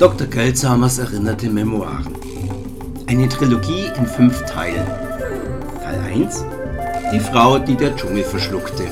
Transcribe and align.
Dr. 0.00 0.28
Geldsamers 0.28 0.96
erinnerte 0.96 1.50
Memoiren. 1.50 2.08
Eine 3.06 3.28
Trilogie 3.28 3.84
in 3.98 4.06
fünf 4.06 4.42
Teilen. 4.46 4.86
Teil 5.84 6.00
1 6.10 6.42
Die 7.12 7.20
Frau, 7.20 7.58
die 7.58 7.76
der 7.76 7.94
Dschungel 7.94 8.24
verschluckte. 8.24 8.84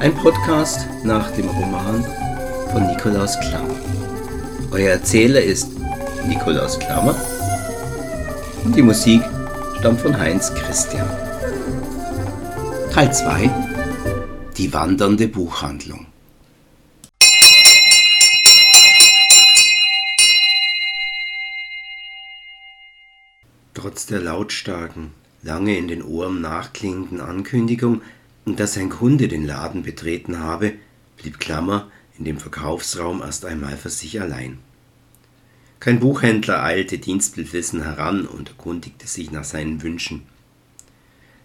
Ein 0.00 0.12
Podcast 0.16 0.88
nach 1.04 1.30
dem 1.30 1.48
Roman 1.50 2.04
von 2.72 2.84
Nikolaus 2.88 3.38
Klammer. 3.38 3.76
Euer 4.72 4.90
Erzähler 4.90 5.40
ist 5.40 5.68
Nikolaus 6.26 6.80
Klammer 6.80 7.14
und 8.64 8.74
die 8.74 8.82
Musik 8.82 9.22
stammt 9.78 10.00
von 10.00 10.18
Heinz 10.18 10.52
Christian. 10.52 11.08
Teil 12.92 13.12
2 13.12 13.48
Die 14.56 14.72
wandernde 14.72 15.28
Buchhandlung. 15.28 16.09
Trotz 23.80 24.04
der 24.04 24.20
lautstarken, 24.20 25.12
lange 25.42 25.78
in 25.78 25.88
den 25.88 26.02
Ohren 26.02 26.42
nachklingenden 26.42 27.18
Ankündigung, 27.18 28.02
dass 28.44 28.76
ein 28.76 28.90
Kunde 28.90 29.26
den 29.26 29.46
Laden 29.46 29.84
betreten 29.84 30.38
habe, 30.38 30.74
blieb 31.16 31.40
Klammer 31.40 31.90
in 32.18 32.26
dem 32.26 32.36
Verkaufsraum 32.36 33.22
erst 33.22 33.46
einmal 33.46 33.78
für 33.78 33.88
sich 33.88 34.20
allein. 34.20 34.58
Kein 35.78 35.98
Buchhändler 35.98 36.62
eilte 36.62 36.98
Dienstbildwissen 36.98 37.82
heran 37.82 38.26
und 38.26 38.50
erkundigte 38.50 39.06
sich 39.06 39.30
nach 39.30 39.44
seinen 39.44 39.82
Wünschen. 39.82 40.24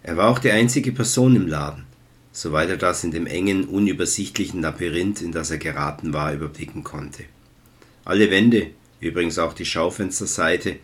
Er 0.02 0.18
war 0.18 0.28
auch 0.28 0.38
die 0.38 0.50
einzige 0.50 0.92
Person 0.92 1.36
im 1.36 1.46
Laden, 1.46 1.84
soweit 2.32 2.68
er 2.68 2.76
das 2.76 3.02
in 3.02 3.12
dem 3.12 3.26
engen, 3.26 3.64
unübersichtlichen 3.64 4.60
Labyrinth, 4.60 5.22
in 5.22 5.32
das 5.32 5.50
er 5.50 5.56
geraten 5.56 6.12
war, 6.12 6.34
überblicken 6.34 6.84
konnte. 6.84 7.24
Alle 8.04 8.30
Wände, 8.30 8.72
übrigens 9.00 9.38
auch 9.38 9.54
die 9.54 9.64
Schaufensterseite, 9.64 10.76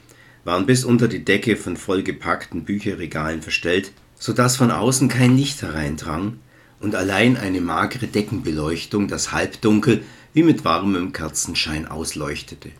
waren 0.44 0.66
bis 0.66 0.84
unter 0.84 1.08
die 1.08 1.24
Decke 1.24 1.56
von 1.56 1.76
vollgepackten 1.76 2.64
Bücherregalen 2.64 3.42
verstellt, 3.42 3.92
so 4.18 4.32
dass 4.32 4.56
von 4.56 4.70
außen 4.70 5.08
kein 5.08 5.36
Licht 5.36 5.62
hereindrang 5.62 6.38
und 6.80 6.94
allein 6.94 7.36
eine 7.36 7.60
magere 7.60 8.06
Deckenbeleuchtung 8.06 9.08
das 9.08 9.32
Halbdunkel 9.32 10.02
wie 10.34 10.42
mit 10.42 10.64
warmem 10.64 11.12
Kerzenschein 11.12 11.86
ausleuchtete. 11.86 12.70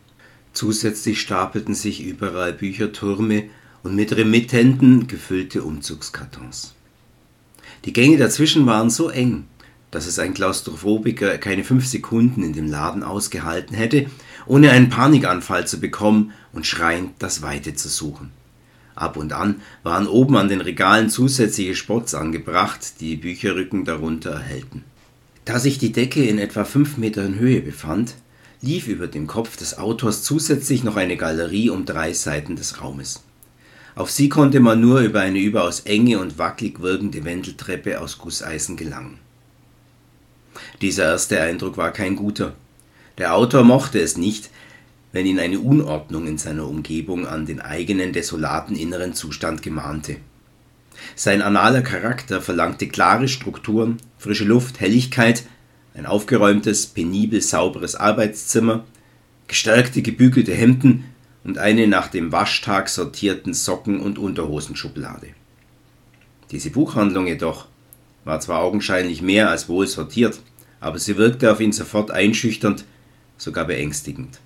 Zusätzlich 0.53 1.21
stapelten 1.21 1.75
sich 1.75 2.03
überall 2.03 2.53
Büchertürme 2.53 3.45
und 3.83 3.95
mit 3.95 4.15
Remittenten 4.15 5.07
gefüllte 5.07 5.63
Umzugskartons. 5.63 6.75
Die 7.85 7.93
Gänge 7.93 8.17
dazwischen 8.17 8.67
waren 8.67 8.91
so 8.91 9.09
eng, 9.09 9.45
dass 9.91 10.07
es 10.07 10.19
ein 10.19 10.35
Klaustrophobiker 10.35 11.39
keine 11.39 11.65
fünf 11.65 11.87
Sekunden 11.87 12.43
in 12.43 12.53
dem 12.53 12.71
Laden 12.71 13.03
ausgehalten 13.03 13.77
hätte, 13.77 14.07
ohne 14.47 14.71
einen 14.71 14.89
Panikanfall 14.89 15.67
zu 15.67 15.81
bekommen 15.81 16.33
und 16.53 16.67
schreiend 16.67 17.13
das 17.19 17.43
Weite 17.43 17.75
zu 17.75 17.89
suchen. 17.89 18.31
Ab 18.95 19.17
und 19.17 19.33
an 19.33 19.63
waren 19.83 20.07
oben 20.07 20.37
an 20.37 20.49
den 20.49 20.61
Regalen 20.61 21.09
zusätzliche 21.09 21.75
Spots 21.75 22.15
angebracht, 22.15 23.01
die 23.01 23.11
die 23.11 23.17
Bücherrücken 23.17 23.85
darunter 23.85 24.33
erhellten. 24.33 24.85
Da 25.45 25.59
sich 25.59 25.79
die 25.79 25.93
Decke 25.93 26.25
in 26.25 26.39
etwa 26.39 26.65
fünf 26.65 26.99
Metern 26.99 27.39
Höhe 27.39 27.61
befand, 27.61 28.15
lief 28.61 28.87
über 28.87 29.09
dem 29.09 29.27
Kopf 29.27 29.57
des 29.57 29.79
Autors 29.79 30.23
zusätzlich 30.23 30.85
noch 30.85 30.97
eine 30.97 31.17
Galerie 31.17 31.71
um 31.71 31.85
drei 31.85 32.13
Seiten 32.13 32.55
des 32.55 32.81
Raumes. 32.81 33.25
Auf 33.95 34.11
sie 34.11 34.29
konnte 34.29 34.61
man 34.61 34.81
nur 34.81 35.01
über 35.01 35.21
eine 35.21 35.39
überaus 35.39 35.81
enge 35.81 36.19
und 36.19 36.39
wackelig 36.39 36.81
wirkende 36.81 37.25
Wendeltreppe 37.25 38.01
aus 38.01 38.19
Gusseisen 38.19 38.77
gelangen. 38.77 39.19
Dieser 40.81 41.05
erste 41.05 41.41
Eindruck 41.41 41.77
war 41.77 41.93
kein 41.93 42.17
guter. 42.17 42.55
Der 43.19 43.35
Autor 43.35 43.63
mochte 43.65 44.01
es 44.01 44.17
nicht, 44.17 44.51
wenn 45.13 45.27
ihn 45.27 45.39
eine 45.39 45.61
Unordnung 45.61 46.27
in 46.27 46.39
seiner 46.39 46.67
Umgebung 46.67 47.27
an 47.27 47.45
den 47.47 47.61
eigenen 47.61 48.13
desolaten 48.13 48.77
inneren 48.77 49.13
Zustand 49.15 49.63
gemahnte. 49.63 50.17
Sein 51.15 51.43
analer 51.43 51.83
Charakter 51.83 52.41
verlangte 52.41 52.89
klare 52.89 53.29
Strukturen, 53.29 53.99
frische 54.19 54.45
Luft, 54.45 54.81
Helligkeit, 54.81 55.45
ein 55.95 56.07
aufgeräumtes, 56.07 56.87
penibel 56.87 57.41
sauberes 57.43 57.95
Arbeitszimmer, 57.95 58.85
gestärkte 59.47 60.01
gebügelte 60.01 60.55
Hemden 60.55 61.05
und 61.45 61.59
eine 61.59 61.87
nach 61.87 62.09
dem 62.09 62.33
Waschtag 62.33 62.89
sortierten 62.89 63.53
Socken- 63.53 64.01
und 64.01 64.19
Unterhosenschublade. 64.19 65.29
Diese 66.51 66.71
Buchhandlung 66.71 67.27
jedoch 67.27 67.67
war 68.25 68.41
zwar 68.41 68.61
augenscheinlich 68.61 69.21
mehr 69.21 69.51
als 69.51 69.69
wohl 69.69 69.87
sortiert, 69.87 70.41
aber 70.81 70.99
sie 70.99 71.17
wirkte 71.17 71.51
auf 71.53 71.61
ihn 71.61 71.73
sofort 71.73 72.11
einschüchternd, 72.11 72.85
sogar 73.43 73.65
beängstigend. 73.65 74.39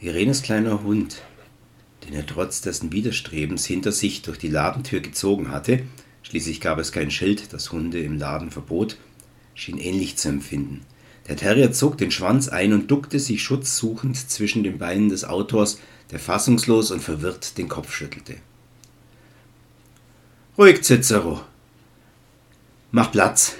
Irenes 0.00 0.42
kleiner 0.42 0.82
Hund, 0.82 1.22
den 2.04 2.12
er 2.12 2.26
trotz 2.26 2.60
dessen 2.60 2.92
Widerstrebens 2.92 3.64
hinter 3.64 3.92
sich 3.92 4.20
durch 4.22 4.38
die 4.38 4.48
Ladentür 4.48 5.00
gezogen 5.00 5.50
hatte, 5.50 5.82
schließlich 6.22 6.60
gab 6.60 6.78
es 6.78 6.92
kein 6.92 7.10
Schild, 7.10 7.52
das 7.52 7.72
Hunde 7.72 8.00
im 8.00 8.18
Laden 8.18 8.50
verbot, 8.50 8.98
schien 9.54 9.78
ähnlich 9.78 10.16
zu 10.16 10.28
empfinden. 10.28 10.82
Der 11.28 11.36
Terrier 11.36 11.72
zog 11.72 11.96
den 11.96 12.10
Schwanz 12.10 12.48
ein 12.48 12.72
und 12.72 12.90
duckte 12.90 13.18
sich 13.18 13.42
schutzsuchend 13.42 14.30
zwischen 14.30 14.64
den 14.64 14.78
Beinen 14.78 15.08
des 15.08 15.24
Autors, 15.24 15.78
der 16.10 16.18
fassungslos 16.18 16.90
und 16.90 17.02
verwirrt 17.02 17.56
den 17.56 17.68
Kopf 17.68 17.92
schüttelte. 17.94 18.36
Ruhig, 20.58 20.82
Cicero. 20.82 21.40
Mach 22.90 23.12
Platz, 23.12 23.54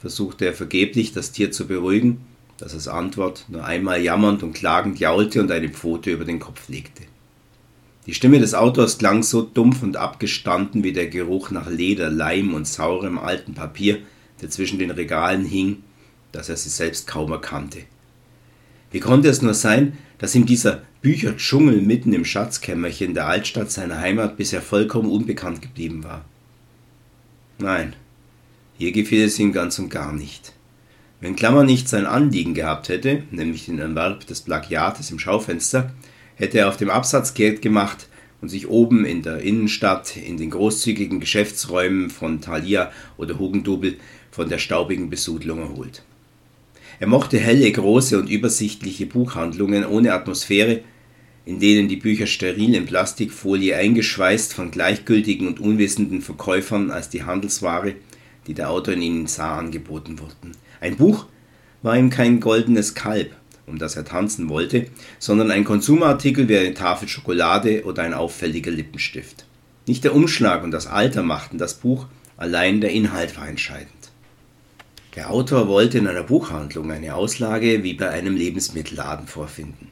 versuchte 0.00 0.46
er 0.46 0.54
vergeblich, 0.54 1.12
das 1.12 1.30
Tier 1.30 1.52
zu 1.52 1.66
beruhigen, 1.66 2.24
das 2.58 2.74
als 2.74 2.88
Antwort 2.88 3.46
nur 3.48 3.64
einmal 3.64 4.00
jammernd 4.00 4.42
und 4.42 4.52
klagend 4.52 4.98
jaulte 4.98 5.40
und 5.40 5.50
eine 5.50 5.68
Pfote 5.68 6.10
über 6.10 6.24
den 6.24 6.38
Kopf 6.38 6.68
legte. 6.68 7.02
Die 8.06 8.14
Stimme 8.14 8.38
des 8.38 8.54
Autors 8.54 8.98
klang 8.98 9.22
so 9.22 9.42
dumpf 9.42 9.82
und 9.82 9.96
abgestanden 9.96 10.84
wie 10.84 10.92
der 10.92 11.08
Geruch 11.08 11.50
nach 11.50 11.70
Leder, 11.70 12.10
Leim 12.10 12.52
und 12.52 12.66
saurem 12.66 13.18
alten 13.18 13.54
Papier, 13.54 13.98
der 14.42 14.50
zwischen 14.50 14.78
den 14.78 14.90
Regalen 14.90 15.44
hing, 15.44 15.82
dass 16.30 16.48
er 16.48 16.56
sie 16.56 16.68
selbst 16.68 17.06
kaum 17.06 17.32
erkannte. 17.32 17.80
Wie 18.90 19.00
konnte 19.00 19.28
es 19.28 19.42
nur 19.42 19.54
sein, 19.54 19.98
dass 20.18 20.34
ihm 20.34 20.46
dieser 20.46 20.82
Bücherdschungel 21.02 21.80
mitten 21.80 22.12
im 22.12 22.24
Schatzkämmerchen 22.24 23.14
der 23.14 23.26
Altstadt 23.26 23.70
seiner 23.70 23.98
Heimat 23.98 24.36
bisher 24.36 24.62
vollkommen 24.62 25.10
unbekannt 25.10 25.62
geblieben 25.62 26.04
war? 26.04 26.24
Nein, 27.58 27.94
hier 28.78 28.92
gefiel 28.92 29.24
es 29.24 29.38
ihm 29.38 29.52
ganz 29.52 29.78
und 29.78 29.88
gar 29.88 30.12
nicht. 30.12 30.53
Wenn 31.24 31.36
Klammer 31.36 31.64
nicht 31.64 31.88
sein 31.88 32.04
Anliegen 32.04 32.52
gehabt 32.52 32.90
hätte, 32.90 33.22
nämlich 33.30 33.64
den 33.64 33.78
Erwerb 33.78 34.26
des 34.26 34.42
Plagiates 34.42 35.10
im 35.10 35.18
Schaufenster, 35.18 35.90
hätte 36.34 36.58
er 36.58 36.68
auf 36.68 36.76
dem 36.76 36.90
Absatz 36.90 37.32
Geld 37.32 37.62
gemacht 37.62 38.08
und 38.42 38.50
sich 38.50 38.68
oben 38.68 39.06
in 39.06 39.22
der 39.22 39.40
Innenstadt 39.40 40.18
in 40.18 40.36
den 40.36 40.50
großzügigen 40.50 41.20
Geschäftsräumen 41.20 42.10
von 42.10 42.42
Thalia 42.42 42.92
oder 43.16 43.38
Hugendubel 43.38 43.96
von 44.30 44.50
der 44.50 44.58
staubigen 44.58 45.08
Besudelung 45.08 45.60
erholt. 45.60 46.02
Er 47.00 47.06
mochte 47.06 47.38
helle, 47.38 47.72
große 47.72 48.18
und 48.18 48.28
übersichtliche 48.28 49.06
Buchhandlungen 49.06 49.86
ohne 49.86 50.12
Atmosphäre, 50.12 50.82
in 51.46 51.58
denen 51.58 51.88
die 51.88 51.96
Bücher 51.96 52.26
steril 52.26 52.74
in 52.74 52.84
Plastikfolie 52.84 53.74
eingeschweißt 53.74 54.52
von 54.52 54.70
gleichgültigen 54.70 55.48
und 55.48 55.58
unwissenden 55.58 56.20
Verkäufern 56.20 56.90
als 56.90 57.08
die 57.08 57.22
Handelsware, 57.22 57.94
die 58.46 58.52
der 58.52 58.68
Autor 58.68 58.92
in 58.92 59.00
ihnen 59.00 59.26
sah, 59.26 59.56
angeboten 59.56 60.18
wurden. 60.18 60.52
Ein 60.84 60.96
Buch 60.96 61.24
war 61.80 61.96
ihm 61.96 62.10
kein 62.10 62.40
goldenes 62.40 62.94
Kalb, 62.94 63.34
um 63.66 63.78
das 63.78 63.96
er 63.96 64.04
tanzen 64.04 64.50
wollte, 64.50 64.88
sondern 65.18 65.50
ein 65.50 65.64
Konsumartikel 65.64 66.46
wie 66.46 66.58
eine 66.58 66.74
Tafel 66.74 67.08
Schokolade 67.08 67.84
oder 67.84 68.02
ein 68.02 68.12
auffälliger 68.12 68.70
Lippenstift. 68.70 69.46
Nicht 69.86 70.04
der 70.04 70.14
Umschlag 70.14 70.62
und 70.62 70.72
das 70.72 70.86
Alter 70.86 71.22
machten 71.22 71.56
das 71.56 71.72
Buch, 71.72 72.04
allein 72.36 72.82
der 72.82 72.90
Inhalt 72.90 73.34
war 73.38 73.48
entscheidend. 73.48 73.88
Der 75.16 75.30
Autor 75.30 75.68
wollte 75.68 75.96
in 75.96 76.06
einer 76.06 76.22
Buchhandlung 76.22 76.92
eine 76.92 77.14
Auslage 77.14 77.82
wie 77.82 77.94
bei 77.94 78.10
einem 78.10 78.36
Lebensmittelladen 78.36 79.26
vorfinden. 79.26 79.88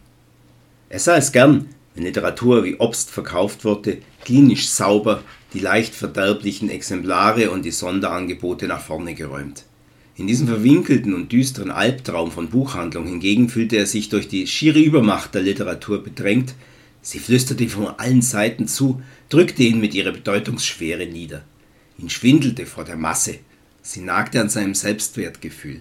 Er 0.91 0.99
sah 0.99 1.17
es 1.17 1.33
gern, 1.33 1.71
wenn 1.95 2.05
Literatur 2.05 2.65
wie 2.65 2.77
Obst 2.77 3.11
verkauft 3.11 3.65
wurde, 3.65 3.97
klinisch 4.27 4.69
sauber, 4.69 5.23
die 5.55 5.61
leicht 5.61 5.95
verderblichen 5.95 6.69
Exemplare 6.69 7.51
und 7.51 7.65
die 7.65 7.71
Sonderangebote 7.71 8.67
nach 8.67 8.83
vorne 8.83 9.15
geräumt. 9.15 9.65
In 10.15 10.27
diesem 10.27 10.47
verwinkelten 10.47 11.15
und 11.15 11.33
düsteren 11.33 11.71
Albtraum 11.71 12.31
von 12.31 12.51
Buchhandlung 12.51 13.07
hingegen 13.07 13.49
fühlte 13.49 13.77
er 13.77 13.87
sich 13.87 14.11
durch 14.11 14.29
die 14.29 14.47
schiere 14.47 14.79
Übermacht 14.79 15.35
der 15.35 15.41
Literatur 15.41 16.03
bedrängt, 16.03 16.55
sie 17.01 17.19
flüsterte 17.19 17.67
von 17.69 17.87
allen 17.87 18.21
Seiten 18.21 18.69
zu, 18.69 19.01
drückte 19.31 19.63
ihn 19.63 19.81
mit 19.81 19.95
ihrer 19.95 20.13
Bedeutungsschwere 20.13 21.07
nieder. 21.07 21.43
Ihn 21.99 22.11
schwindelte 22.11 22.67
vor 22.67 22.85
der 22.85 22.97
Masse, 22.97 23.39
sie 23.81 24.03
nagte 24.03 24.39
an 24.41 24.51
seinem 24.51 24.75
Selbstwertgefühl. 24.75 25.81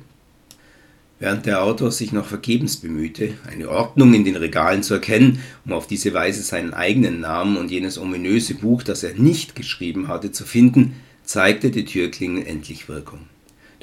Während 1.19 1.45
der 1.45 1.61
Autor 1.61 1.91
sich 1.91 2.13
noch 2.13 2.25
vergebens 2.25 2.77
bemühte, 2.77 3.33
eine 3.51 3.69
Ordnung 3.69 4.13
in 4.13 4.23
den 4.23 4.37
Regalen 4.37 4.81
zu 4.81 4.93
erkennen, 4.93 5.39
um 5.65 5.73
auf 5.73 5.87
diese 5.87 6.13
Weise 6.13 6.41
seinen 6.41 6.73
eigenen 6.73 7.19
Namen 7.19 7.57
und 7.57 7.69
jenes 7.69 7.97
ominöse 7.97 8.55
Buch, 8.55 8.81
das 8.81 9.03
er 9.03 9.13
nicht 9.13 9.55
geschrieben 9.55 10.07
hatte, 10.07 10.31
zu 10.31 10.45
finden, 10.45 10.95
zeigte 11.23 11.69
die 11.69 11.85
Türklingel 11.85 12.47
endlich 12.47 12.87
Wirkung. 12.89 13.19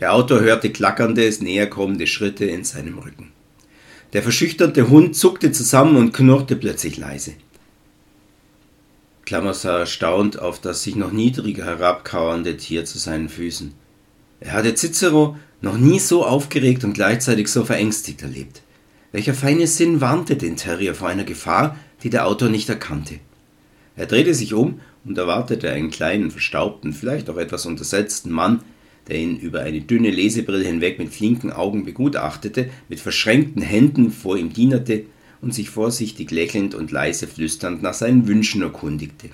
Der 0.01 0.13
Autor 0.13 0.41
hörte 0.41 0.71
klackernde, 0.71 1.29
näher 1.41 1.69
kommende 1.69 2.07
Schritte 2.07 2.45
in 2.45 2.63
seinem 2.65 2.99
Rücken. 2.99 3.33
Der 4.13 4.23
verschüchterte 4.23 4.89
Hund 4.89 5.17
zuckte 5.17 5.51
zusammen 5.53 5.97
und 5.97 6.13
knurrte 6.13 6.57
plötzlich 6.57 6.97
leise. 6.97 7.35
Klammer 9.27 9.53
sah 9.53 9.81
erstaunt 9.81 10.39
auf 10.39 10.61
das 10.61 10.83
sich 10.83 10.97
noch 10.97 11.13
niedriger 11.13 11.67
herabkauernde 11.67 12.57
Tier 12.57 12.85
zu 12.85 12.99
seinen 12.99 13.29
Füßen. 13.29 13.75
Er 14.41 14.53
hatte 14.53 14.75
Cicero 14.75 15.37
noch 15.61 15.77
nie 15.77 15.99
so 15.99 16.25
aufgeregt 16.25 16.85
und 16.85 16.95
gleichzeitig 16.95 17.49
so 17.49 17.65
verängstigt 17.65 18.23
erlebt. 18.23 18.63
Welcher 19.11 19.35
feine 19.35 19.67
Sinn 19.67 20.01
warnte 20.01 20.37
den 20.37 20.57
Terrier 20.57 20.95
vor 20.95 21.09
einer 21.09 21.25
Gefahr, 21.25 21.77
die 22.03 22.11
der 22.11 22.27
Autor 22.27 22.49
nicht 22.49 22.69
erkannte? 22.69 23.17
Er 23.97 24.07
drehte 24.07 24.33
sich 24.33 24.55
um 24.55 24.81
und 25.05 25.19
erwartete 25.19 25.71
einen 25.73 25.91
kleinen, 25.91 26.31
verstaubten, 26.31 26.93
vielleicht 26.93 27.29
auch 27.29 27.37
etwas 27.37 27.67
untersetzten 27.67 28.31
Mann, 28.31 28.63
der 29.09 29.17
ihn 29.17 29.39
über 29.39 29.61
eine 29.61 29.81
dünne 29.81 30.11
Lesebrille 30.11 30.65
hinweg 30.65 30.99
mit 30.99 31.09
flinken 31.09 31.53
Augen 31.53 31.85
begutachtete, 31.85 32.71
mit 32.89 33.01
verschränkten 33.01 33.63
Händen 33.63 34.11
vor 34.11 34.37
ihm 34.37 34.53
dienerte 34.53 35.05
und 35.41 35.55
sich 35.55 35.71
vorsichtig 35.71 36.31
lächelnd 36.31 36.75
und 36.75 36.91
leise 36.91 37.27
flüsternd 37.27 37.83
nach 37.83 37.95
seinen 37.95 38.27
Wünschen 38.27 38.63
erkundigte. 38.63 39.31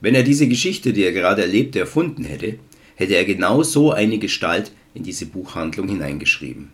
Wenn 0.00 0.14
er 0.14 0.22
diese 0.22 0.48
Geschichte, 0.48 0.92
die 0.92 1.02
er 1.02 1.12
gerade 1.12 1.42
erlebte, 1.42 1.80
erfunden 1.80 2.24
hätte, 2.24 2.58
hätte 2.94 3.16
er 3.16 3.24
genau 3.24 3.62
so 3.62 3.90
eine 3.90 4.18
Gestalt 4.18 4.70
in 4.94 5.02
diese 5.02 5.26
Buchhandlung 5.26 5.88
hineingeschrieben. 5.88 6.68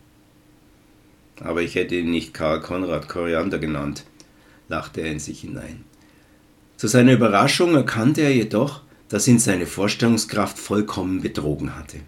Aber 1.40 1.62
ich 1.62 1.74
hätte 1.74 1.94
ihn 1.94 2.10
nicht 2.10 2.34
Karl 2.34 2.60
Konrad 2.60 3.08
Koriander 3.08 3.58
genannt, 3.58 4.04
lachte 4.68 5.00
er 5.00 5.10
in 5.10 5.20
sich 5.20 5.40
hinein. 5.40 5.84
Zu 6.76 6.86
seiner 6.86 7.12
Überraschung 7.12 7.74
erkannte 7.74 8.22
er 8.22 8.34
jedoch, 8.34 8.82
dass 9.10 9.28
ihn 9.28 9.38
seine 9.38 9.66
Vorstellungskraft 9.66 10.58
vollkommen 10.58 11.20
betrogen 11.20 11.76
hatte. 11.76 11.98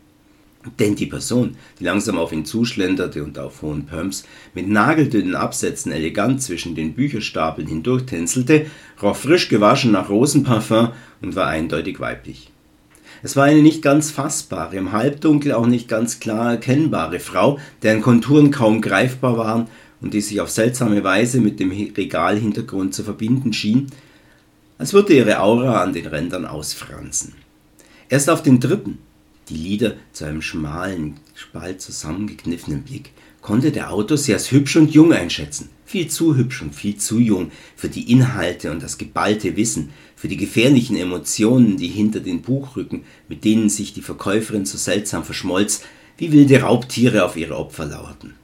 Denn 0.78 0.94
die 0.94 1.06
Person, 1.06 1.56
die 1.80 1.84
langsam 1.84 2.16
auf 2.16 2.32
ihn 2.32 2.44
zuschlenderte 2.44 3.24
und 3.24 3.38
auf 3.38 3.62
hohen 3.62 3.86
Pumps 3.86 4.24
mit 4.54 4.68
nageldünnen 4.68 5.34
Absätzen 5.34 5.90
elegant 5.90 6.40
zwischen 6.40 6.76
den 6.76 6.94
Bücherstapeln 6.94 7.66
hindurchtänzelte, 7.66 8.66
roch 9.02 9.16
frisch 9.16 9.48
gewaschen 9.48 9.90
nach 9.90 10.08
Rosenparfum 10.08 10.90
und 11.20 11.34
war 11.34 11.48
eindeutig 11.48 11.98
weiblich. 11.98 12.52
Es 13.24 13.36
war 13.36 13.44
eine 13.44 13.62
nicht 13.62 13.82
ganz 13.82 14.10
fassbare, 14.10 14.76
im 14.76 14.92
Halbdunkel 14.92 15.52
auch 15.52 15.66
nicht 15.66 15.88
ganz 15.88 16.20
klar 16.20 16.52
erkennbare 16.52 17.18
Frau, 17.18 17.58
deren 17.82 18.00
Konturen 18.00 18.52
kaum 18.52 18.80
greifbar 18.80 19.36
waren 19.36 19.68
und 20.00 20.14
die 20.14 20.20
sich 20.20 20.40
auf 20.40 20.50
seltsame 20.50 21.02
Weise 21.02 21.40
mit 21.40 21.58
dem 21.58 21.70
Regalhintergrund 21.70 22.94
zu 22.94 23.02
verbinden 23.02 23.52
schien, 23.52 23.88
als 24.78 24.92
würde 24.92 25.14
ihre 25.14 25.40
Aura 25.40 25.82
an 25.82 25.92
den 25.92 26.06
Rändern 26.06 26.46
ausfransen. 26.46 27.34
Erst 28.08 28.28
auf 28.28 28.42
den 28.42 28.60
dritten, 28.60 28.98
die 29.48 29.56
Lider 29.56 29.94
zu 30.12 30.24
einem 30.24 30.42
schmalen 30.42 31.14
Spalt 31.34 31.80
zusammengekniffenen 31.80 32.82
Blick, 32.82 33.12
konnte 33.40 33.72
der 33.72 33.92
Autor 33.92 34.16
sie 34.16 34.32
als 34.32 34.50
hübsch 34.50 34.76
und 34.76 34.92
jung 34.92 35.12
einschätzen. 35.12 35.68
Viel 35.84 36.08
zu 36.08 36.36
hübsch 36.36 36.62
und 36.62 36.74
viel 36.74 36.96
zu 36.96 37.18
jung 37.18 37.50
für 37.76 37.88
die 37.88 38.10
Inhalte 38.10 38.70
und 38.70 38.82
das 38.82 38.98
geballte 38.98 39.56
Wissen, 39.56 39.90
für 40.16 40.28
die 40.28 40.36
gefährlichen 40.36 40.96
Emotionen, 40.96 41.76
die 41.76 41.88
hinter 41.88 42.20
den 42.20 42.40
Buchrücken, 42.40 43.02
mit 43.28 43.44
denen 43.44 43.68
sich 43.68 43.92
die 43.92 44.00
Verkäuferin 44.00 44.64
so 44.64 44.78
seltsam 44.78 45.24
verschmolz, 45.24 45.82
wie 46.16 46.32
wilde 46.32 46.62
Raubtiere 46.62 47.24
auf 47.24 47.36
ihre 47.36 47.56
Opfer 47.56 47.86
lauerten. 47.86 48.34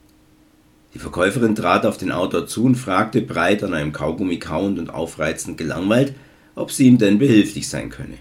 Die 0.99 1.03
Verkäuferin 1.03 1.55
trat 1.55 1.87
auf 1.87 1.97
den 1.97 2.11
Autor 2.11 2.49
zu 2.49 2.65
und 2.65 2.75
fragte 2.75 3.23
breit 3.23 3.63
an 3.63 3.73
einem 3.73 3.93
Kaugummi 3.93 4.41
kauend 4.41 4.81
und 4.81 4.91
aufreizend 4.91 5.57
gelangweilt, 5.57 6.13
ob 6.57 6.73
sie 6.73 6.89
ihm 6.89 6.99
denn 6.99 7.21
behilflich 7.21 7.69
sein 7.69 7.89
könne. 7.89 8.19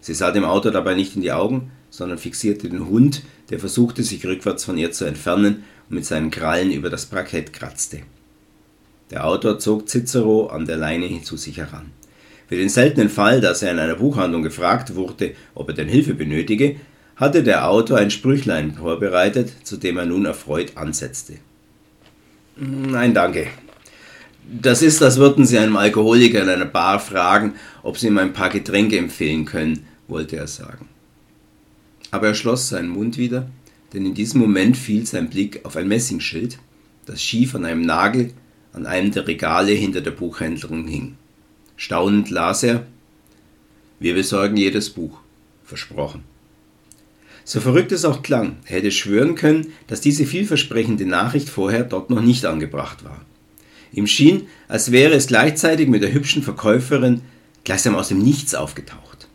Sie 0.00 0.14
sah 0.14 0.30
dem 0.30 0.44
Autor 0.44 0.72
dabei 0.72 0.94
nicht 0.94 1.16
in 1.16 1.20
die 1.20 1.32
Augen, 1.32 1.70
sondern 1.90 2.16
fixierte 2.16 2.70
den 2.70 2.88
Hund, 2.88 3.24
der 3.50 3.58
versuchte, 3.58 4.04
sich 4.04 4.24
rückwärts 4.24 4.64
von 4.64 4.78
ihr 4.78 4.92
zu 4.92 5.04
entfernen 5.04 5.64
und 5.90 5.96
mit 5.96 6.06
seinen 6.06 6.30
Krallen 6.30 6.72
über 6.72 6.88
das 6.88 7.04
Parkett 7.04 7.52
kratzte. 7.52 7.98
Der 9.10 9.26
Autor 9.26 9.58
zog 9.58 9.86
Cicero 9.86 10.46
an 10.46 10.64
der 10.64 10.78
Leine 10.78 11.20
zu 11.20 11.36
sich 11.36 11.58
heran. 11.58 11.90
Für 12.48 12.56
den 12.56 12.70
seltenen 12.70 13.10
Fall, 13.10 13.42
dass 13.42 13.62
er 13.62 13.70
in 13.70 13.78
einer 13.78 13.96
Buchhandlung 13.96 14.42
gefragt 14.42 14.94
wurde, 14.94 15.34
ob 15.54 15.68
er 15.68 15.74
denn 15.74 15.88
Hilfe 15.88 16.14
benötige, 16.14 16.76
hatte 17.16 17.42
der 17.42 17.68
Autor 17.68 17.98
ein 17.98 18.10
Sprüchlein 18.10 18.76
vorbereitet, 18.76 19.52
zu 19.62 19.76
dem 19.76 19.98
er 19.98 20.06
nun 20.06 20.24
erfreut 20.24 20.78
ansetzte. 20.78 21.34
Nein, 22.56 23.14
danke. 23.14 23.48
Das 24.44 24.82
ist, 24.82 25.02
als 25.02 25.16
würden 25.16 25.46
Sie 25.46 25.58
einem 25.58 25.76
Alkoholiker 25.76 26.42
in 26.42 26.48
einer 26.48 26.66
Bar 26.66 27.00
fragen, 27.00 27.54
ob 27.82 27.96
Sie 27.98 28.08
ihm 28.08 28.18
ein 28.18 28.32
paar 28.32 28.50
Getränke 28.50 28.98
empfehlen 28.98 29.44
können, 29.44 29.86
wollte 30.08 30.36
er 30.36 30.46
sagen. 30.46 30.88
Aber 32.10 32.28
er 32.28 32.34
schloss 32.34 32.68
seinen 32.68 32.88
Mund 32.88 33.16
wieder, 33.16 33.48
denn 33.92 34.04
in 34.04 34.14
diesem 34.14 34.40
Moment 34.40 34.76
fiel 34.76 35.06
sein 35.06 35.30
Blick 35.30 35.64
auf 35.64 35.76
ein 35.76 35.88
Messingschild, 35.88 36.58
das 37.06 37.22
schief 37.22 37.54
an 37.54 37.64
einem 37.64 37.82
Nagel 37.82 38.32
an 38.72 38.86
einem 38.86 39.10
der 39.12 39.26
Regale 39.26 39.72
hinter 39.72 40.00
der 40.00 40.12
Buchhändlerin 40.12 40.88
hing. 40.88 41.16
Staunend 41.76 42.30
las 42.30 42.62
er 42.62 42.86
Wir 43.98 44.14
besorgen 44.14 44.56
jedes 44.56 44.90
Buch. 44.90 45.18
Versprochen. 45.64 46.24
So 47.44 47.60
verrückt 47.60 47.92
es 47.92 48.04
auch 48.04 48.22
klang, 48.22 48.56
er 48.66 48.76
hätte 48.76 48.90
schwören 48.90 49.34
können, 49.34 49.72
dass 49.86 50.00
diese 50.00 50.26
vielversprechende 50.26 51.06
Nachricht 51.06 51.48
vorher 51.48 51.82
dort 51.84 52.10
noch 52.10 52.22
nicht 52.22 52.44
angebracht 52.44 53.04
war. 53.04 53.20
Ihm 53.92 54.06
schien, 54.06 54.46
als 54.68 54.92
wäre 54.92 55.14
es 55.14 55.26
gleichzeitig 55.26 55.88
mit 55.88 56.02
der 56.02 56.14
hübschen 56.14 56.42
Verkäuferin 56.42 57.22
gleichsam 57.64 57.94
aus 57.94 58.08
dem 58.08 58.18
Nichts 58.18 58.54
aufgetaucht. 58.54 59.28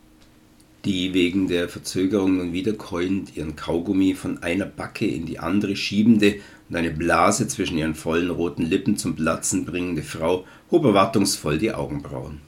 Die 0.85 1.13
wegen 1.13 1.47
der 1.47 1.67
Verzögerung 1.67 2.37
nun 2.37 2.53
wieder 2.53 2.73
keulend 2.73 3.35
ihren 3.35 3.55
Kaugummi 3.55 4.13
von 4.13 4.41
einer 4.41 4.65
Backe 4.65 5.05
in 5.05 5.25
die 5.25 5.37
andere 5.37 5.75
schiebende 5.75 6.35
und 6.69 6.75
eine 6.75 6.91
Blase 6.91 7.47
zwischen 7.47 7.77
ihren 7.77 7.95
vollen 7.95 8.29
roten 8.29 8.63
Lippen 8.63 8.97
zum 8.97 9.15
Platzen 9.15 9.65
bringende 9.65 10.01
Frau 10.03 10.45
hob 10.71 10.85
erwartungsvoll 10.85 11.57
die 11.57 11.73
Augenbrauen. 11.73 12.39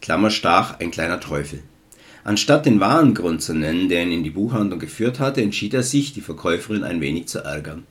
Klammer 0.00 0.30
stach 0.30 0.78
ein 0.78 0.90
kleiner 0.90 1.20
Teufel. 1.20 1.62
Anstatt 2.22 2.66
den 2.66 2.80
wahren 2.80 3.14
Grund 3.14 3.42
zu 3.42 3.54
nennen, 3.54 3.88
der 3.88 4.02
ihn 4.02 4.12
in 4.12 4.24
die 4.24 4.30
Buchhandlung 4.30 4.78
geführt 4.78 5.20
hatte, 5.20 5.42
entschied 5.42 5.74
er 5.74 5.82
sich, 5.82 6.12
die 6.12 6.20
Verkäuferin 6.20 6.84
ein 6.84 7.00
wenig 7.00 7.26
zu 7.26 7.38
ärgern. 7.38 7.84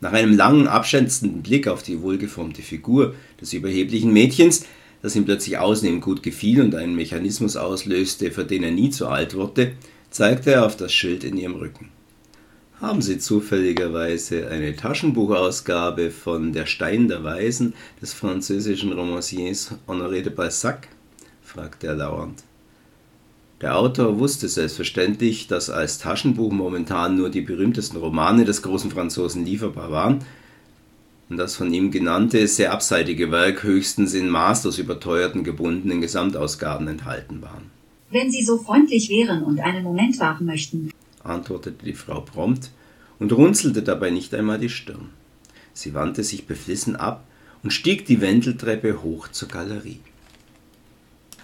Nach 0.00 0.12
einem 0.12 0.36
langen, 0.36 0.68
abschätzenden 0.68 1.42
Blick 1.42 1.66
auf 1.66 1.82
die 1.82 2.00
wohlgeformte 2.02 2.62
Figur 2.62 3.14
des 3.40 3.52
überheblichen 3.52 4.12
Mädchens, 4.12 4.64
das 5.02 5.16
ihm 5.16 5.24
plötzlich 5.24 5.58
außerdem 5.58 6.00
gut 6.00 6.22
gefiel 6.22 6.60
und 6.60 6.74
einen 6.74 6.94
Mechanismus 6.94 7.56
auslöste, 7.56 8.30
für 8.30 8.44
den 8.44 8.62
er 8.62 8.70
nie 8.70 8.90
zu 8.90 9.08
alt 9.08 9.34
wurde, 9.34 9.72
zeigte 10.10 10.52
er 10.52 10.66
auf 10.66 10.76
das 10.76 10.92
Schild 10.92 11.24
in 11.24 11.36
ihrem 11.36 11.56
Rücken. 11.56 11.88
Haben 12.80 13.02
Sie 13.02 13.18
zufälligerweise 13.18 14.48
eine 14.48 14.76
Taschenbuchausgabe 14.76 16.12
von 16.12 16.52
Der 16.52 16.66
Stein 16.66 17.08
der 17.08 17.24
Weisen 17.24 17.74
des 18.00 18.12
französischen 18.12 18.92
Romanciers 18.92 19.74
Honoré 19.88 20.22
de 20.22 20.32
Balzac? 20.32 20.86
fragte 21.42 21.88
er 21.88 21.96
lauernd. 21.96 22.44
Der 23.60 23.76
Autor 23.76 24.20
wusste 24.20 24.48
selbstverständlich, 24.48 25.48
dass 25.48 25.68
als 25.68 25.98
Taschenbuch 25.98 26.52
momentan 26.52 27.16
nur 27.16 27.28
die 27.28 27.40
berühmtesten 27.40 27.96
Romane 27.96 28.44
des 28.44 28.62
großen 28.62 28.90
Franzosen 28.90 29.44
lieferbar 29.44 29.90
waren 29.90 30.24
und 31.28 31.38
das 31.38 31.56
von 31.56 31.72
ihm 31.74 31.90
genannte, 31.90 32.46
sehr 32.46 32.72
abseitige 32.72 33.32
Werk 33.32 33.64
höchstens 33.64 34.14
in 34.14 34.28
maßlos 34.28 34.78
überteuerten 34.78 35.42
gebundenen 35.42 36.00
Gesamtausgaben 36.00 36.86
enthalten 36.86 37.42
waren. 37.42 37.70
Wenn 38.10 38.30
Sie 38.30 38.44
so 38.44 38.58
freundlich 38.58 39.10
wären 39.10 39.42
und 39.42 39.60
einen 39.60 39.82
Moment 39.82 40.18
warten 40.20 40.46
möchten, 40.46 40.90
antwortete 41.24 41.84
die 41.84 41.94
Frau 41.94 42.20
prompt 42.20 42.70
und 43.18 43.32
runzelte 43.32 43.82
dabei 43.82 44.10
nicht 44.10 44.34
einmal 44.34 44.58
die 44.58 44.70
Stirn. 44.70 45.10
Sie 45.74 45.94
wandte 45.94 46.22
sich 46.22 46.46
beflissen 46.46 46.94
ab 46.94 47.24
und 47.62 47.72
stieg 47.72 48.06
die 48.06 48.20
Wendeltreppe 48.20 49.02
hoch 49.02 49.28
zur 49.28 49.48
Galerie. 49.48 50.00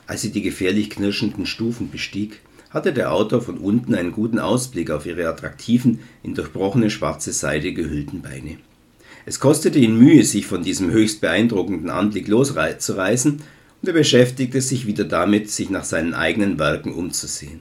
Als 0.07 0.23
sie 0.23 0.31
die 0.31 0.43
gefährlich 0.43 0.91
knirschenden 0.91 1.47
Stufen 1.47 1.91
bestieg, 1.91 2.41
hatte 2.71 2.93
der 2.93 3.13
Autor 3.13 3.41
von 3.41 3.59
unten 3.59 3.95
einen 3.95 4.13
guten 4.13 4.39
Ausblick 4.39 4.91
auf 4.91 5.07
ihre 5.07 5.29
attraktiven, 5.29 6.01
in 6.23 6.35
durchbrochene 6.35 6.91
schwarze 6.91 7.33
Seide 7.33 7.73
gehüllten 7.73 8.21
Beine. 8.21 8.59
Es 9.27 9.41
kostete 9.41 9.79
ihn 9.79 9.99
Mühe, 9.99 10.25
sich 10.25 10.47
von 10.47 10.63
diesem 10.63 10.91
höchst 10.91 11.21
beeindruckenden 11.21 11.89
Anblick 11.89 12.29
loszureißen, 12.29 13.33
und 13.33 13.89
er 13.89 13.95
beschäftigte 13.95 14.61
sich 14.61 14.87
wieder 14.87 15.05
damit, 15.05 15.51
sich 15.51 15.71
nach 15.71 15.85
seinen 15.85 16.15
eigenen 16.15 16.59
Werken 16.59 16.93
umzusehen. 16.93 17.61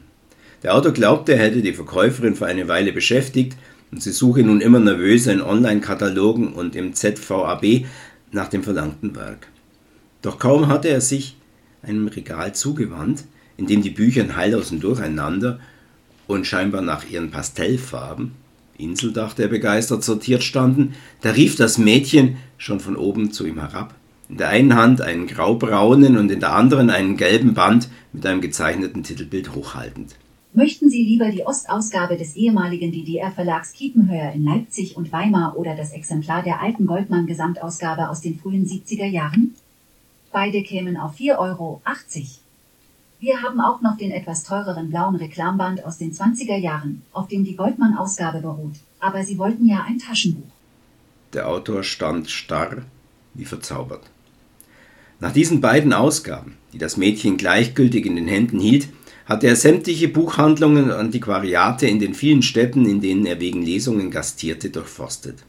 Der 0.64 0.74
Autor 0.74 0.94
glaubte, 0.94 1.34
er 1.34 1.40
hätte 1.40 1.62
die 1.62 1.74
Verkäuferin 1.74 2.36
für 2.36 2.46
eine 2.46 2.68
Weile 2.70 2.94
beschäftigt 2.94 3.58
und 3.92 4.02
sie 4.02 4.12
suche 4.12 4.42
nun 4.42 4.62
immer 4.62 4.80
nervöser 4.80 5.34
in 5.34 5.42
Online-Katalogen 5.42 6.54
und 6.54 6.76
im 6.76 6.94
ZVAB 6.94 7.86
nach 8.32 8.48
dem 8.48 8.64
verlangten 8.64 9.16
Werk. 9.16 9.48
Doch 10.22 10.40
kaum 10.40 10.68
hatte 10.68 10.88
er 10.88 11.02
sich 11.02 11.36
einem 11.84 12.08
Regal 12.08 12.56
zugewandt, 12.56 13.26
in 13.58 13.68
dem 13.68 13.82
die 13.82 13.92
Bücher 13.92 14.22
in 14.22 14.36
heillosen 14.36 14.80
Durcheinander 14.80 15.60
und 16.28 16.48
scheinbar 16.48 16.82
nach 16.82 17.08
ihren 17.10 17.30
Pastellfarben, 17.30 18.32
Insel 18.78 19.14
dachte 19.14 19.44
er 19.44 19.50
begeistert, 19.50 20.04
sortiert 20.04 20.44
standen, 20.44 20.96
da 21.22 21.32
rief 21.32 21.56
das 21.56 21.78
Mädchen 21.78 22.38
schon 22.58 22.80
von 22.80 22.96
oben 22.96 23.32
zu 23.32 23.46
ihm 23.46 23.60
herab, 23.60 23.94
in 24.30 24.38
der 24.38 24.50
einen 24.50 24.76
Hand 24.76 25.02
einen 25.02 25.28
graubraunen 25.28 26.18
und 26.18 26.32
in 26.32 26.40
der 26.40 26.54
anderen 26.54 26.90
einen 26.90 27.18
gelben 27.18 27.54
Band 27.54 27.90
mit 28.14 28.26
einem 28.26 28.42
gezeichneten 28.42 29.04
Titelbild 29.04 29.54
hochhaltend. 29.54 30.16
Möchten 30.56 30.90
Sie 30.90 31.04
lieber 31.04 31.30
die 31.30 31.44
Ostausgabe 31.44 32.16
des 32.16 32.36
ehemaligen 32.36 32.92
DDR-Verlags 32.92 33.74
Kiepenheuer 33.74 34.34
in 34.34 34.46
Leipzig 34.46 34.96
und 34.96 35.12
Weimar 35.12 35.58
oder 35.58 35.76
das 35.76 35.92
Exemplar 35.94 36.44
der 36.44 36.62
alten 36.62 36.86
Goldmann-Gesamtausgabe 36.86 38.10
aus 38.10 38.22
den 38.22 38.38
frühen 38.38 38.66
70er 38.66 39.08
Jahren? 39.08 39.56
Beide 40.34 40.64
kämen 40.64 40.98
auf 40.98 41.18
4,80 41.18 41.38
Euro. 41.38 41.82
Wir 43.20 43.44
haben 43.44 43.62
auch 43.62 43.82
noch 43.82 43.98
den 43.98 44.10
etwas 44.10 44.44
teureren 44.44 44.90
blauen 44.90 45.16
Reklamband 45.16 45.86
aus 45.86 46.00
den 46.00 46.12
20er 46.12 46.58
Jahren, 46.58 47.04
auf 47.14 47.28
dem 47.28 47.46
die 47.46 47.56
Goldmann-Ausgabe 47.56 48.42
beruht. 48.42 48.74
Aber 49.00 49.24
Sie 49.24 49.38
wollten 49.38 49.68
ja 49.68 49.86
ein 49.88 50.00
Taschenbuch. 50.00 50.50
Der 51.34 51.48
Autor 51.48 51.84
stand 51.84 52.32
starr 52.32 52.82
wie 53.36 53.46
verzaubert. 53.46 54.02
Nach 55.20 55.32
diesen 55.32 55.62
beiden 55.62 55.94
Ausgaben, 55.94 56.58
die 56.74 56.80
das 56.80 56.98
Mädchen 56.98 57.38
gleichgültig 57.38 58.06
in 58.08 58.16
den 58.16 58.28
Händen 58.28 58.60
hielt, 58.60 58.90
hatte 59.26 59.46
er 59.46 59.56
sämtliche 59.56 60.08
Buchhandlungen 60.08 60.86
und 60.86 60.92
Antiquariate 60.92 61.86
in 61.86 62.00
den 62.00 62.16
vielen 62.16 62.42
Städten, 62.42 62.88
in 62.88 63.02
denen 63.02 63.28
er 63.28 63.40
wegen 63.40 63.62
Lesungen 63.62 64.10
gastierte, 64.10 64.72
durchforstet. 64.72 65.44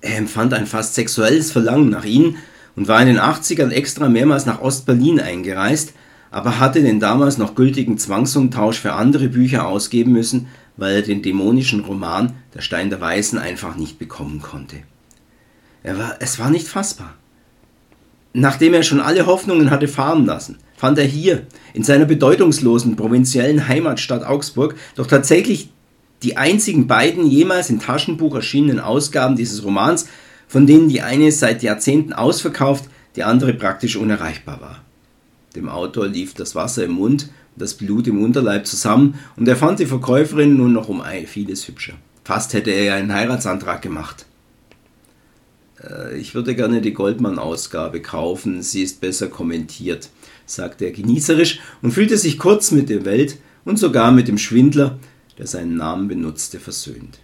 Er 0.00 0.18
empfand 0.18 0.54
ein 0.54 0.66
fast 0.66 0.96
sexuelles 0.96 1.52
Verlangen 1.52 1.88
nach 1.88 2.04
ihnen 2.04 2.36
und 2.78 2.86
war 2.86 3.00
in 3.00 3.08
den 3.08 3.18
80ern 3.18 3.72
extra 3.72 4.08
mehrmals 4.08 4.46
nach 4.46 4.60
Ostberlin 4.60 5.18
eingereist, 5.18 5.94
aber 6.30 6.60
hatte 6.60 6.80
den 6.80 7.00
damals 7.00 7.36
noch 7.36 7.56
gültigen 7.56 7.98
Zwangsumtausch 7.98 8.78
für 8.78 8.92
andere 8.92 9.26
Bücher 9.26 9.66
ausgeben 9.66 10.12
müssen, 10.12 10.46
weil 10.76 10.94
er 10.94 11.02
den 11.02 11.20
dämonischen 11.20 11.80
Roman 11.80 12.34
Der 12.54 12.60
Stein 12.60 12.88
der 12.88 13.00
Weißen 13.00 13.36
einfach 13.36 13.74
nicht 13.74 13.98
bekommen 13.98 14.40
konnte. 14.40 14.76
War, 15.82 16.18
es 16.20 16.38
war 16.38 16.50
nicht 16.50 16.68
fassbar. 16.68 17.14
Nachdem 18.32 18.74
er 18.74 18.84
schon 18.84 19.00
alle 19.00 19.26
Hoffnungen 19.26 19.72
hatte 19.72 19.88
fahren 19.88 20.24
lassen, 20.24 20.58
fand 20.76 20.98
er 20.98 21.04
hier, 21.04 21.48
in 21.74 21.82
seiner 21.82 22.04
bedeutungslosen 22.04 22.94
provinziellen 22.94 23.66
Heimatstadt 23.66 24.22
Augsburg, 24.22 24.76
doch 24.94 25.08
tatsächlich 25.08 25.70
die 26.22 26.36
einzigen 26.36 26.86
beiden 26.86 27.26
jemals 27.26 27.70
in 27.70 27.80
Taschenbuch 27.80 28.36
erschienenen 28.36 28.78
Ausgaben 28.78 29.34
dieses 29.34 29.64
Romans, 29.64 30.06
von 30.48 30.66
denen 30.66 30.88
die 30.88 31.02
eine 31.02 31.30
seit 31.30 31.62
Jahrzehnten 31.62 32.12
ausverkauft, 32.12 32.84
die 33.16 33.22
andere 33.22 33.54
praktisch 33.54 33.96
unerreichbar 33.96 34.60
war. 34.60 34.82
Dem 35.54 35.68
Autor 35.68 36.08
lief 36.08 36.34
das 36.34 36.54
Wasser 36.54 36.84
im 36.84 36.92
Mund 36.92 37.30
und 37.54 37.62
das 37.62 37.74
Blut 37.74 38.06
im 38.06 38.22
Unterleib 38.22 38.66
zusammen, 38.66 39.14
und 39.36 39.46
er 39.46 39.56
fand 39.56 39.78
die 39.78 39.86
Verkäuferin 39.86 40.56
nun 40.56 40.72
noch 40.72 40.88
um 40.88 41.02
vieles 41.26 41.68
hübscher. 41.68 41.94
Fast 42.24 42.52
hätte 42.52 42.70
er 42.70 42.94
einen 42.94 43.12
Heiratsantrag 43.12 43.80
gemacht. 43.82 44.26
Äh, 45.82 46.18
ich 46.18 46.34
würde 46.34 46.54
gerne 46.54 46.80
die 46.80 46.92
Goldmann-Ausgabe 46.92 48.00
kaufen, 48.00 48.62
sie 48.62 48.82
ist 48.82 49.00
besser 49.00 49.28
kommentiert, 49.28 50.10
sagte 50.46 50.86
er 50.86 50.92
genießerisch 50.92 51.60
und 51.82 51.92
fühlte 51.92 52.16
sich 52.16 52.38
kurz 52.38 52.70
mit 52.70 52.88
der 52.88 53.04
Welt 53.04 53.38
und 53.64 53.78
sogar 53.78 54.12
mit 54.12 54.28
dem 54.28 54.38
Schwindler, 54.38 54.98
der 55.38 55.46
seinen 55.46 55.76
Namen 55.76 56.08
benutzte, 56.08 56.58
versöhnt. 56.58 57.20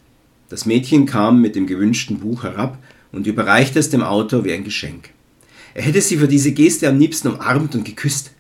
Das 0.48 0.66
Mädchen 0.66 1.06
kam 1.06 1.40
mit 1.40 1.56
dem 1.56 1.66
gewünschten 1.66 2.20
Buch 2.20 2.44
herab 2.44 2.78
und 3.14 3.26
überreichte 3.26 3.78
es 3.78 3.90
dem 3.90 4.02
Autor 4.02 4.44
wie 4.44 4.52
ein 4.52 4.64
Geschenk. 4.64 5.10
Er 5.74 5.82
hätte 5.82 6.00
sie 6.00 6.18
für 6.18 6.28
diese 6.28 6.52
Geste 6.52 6.88
am 6.88 6.98
liebsten 6.98 7.28
umarmt 7.28 7.74
und 7.74 7.84
geküsst. 7.84 8.32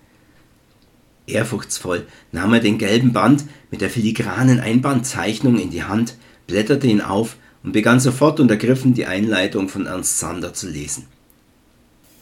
Ehrfurchtsvoll 1.26 2.06
nahm 2.32 2.52
er 2.52 2.60
den 2.60 2.78
gelben 2.78 3.12
Band 3.12 3.44
mit 3.70 3.80
der 3.80 3.90
filigranen 3.90 4.60
Einbandzeichnung 4.60 5.58
in 5.58 5.70
die 5.70 5.84
Hand, 5.84 6.16
blätterte 6.46 6.86
ihn 6.86 7.00
auf 7.00 7.36
und 7.62 7.72
begann 7.72 7.98
sofort 7.98 8.40
und 8.40 8.50
ergriffen 8.50 8.94
die 8.94 9.06
Einleitung 9.06 9.68
von 9.68 9.86
Ernst 9.86 10.18
Sander 10.18 10.52
zu 10.52 10.68
lesen. 10.68 11.06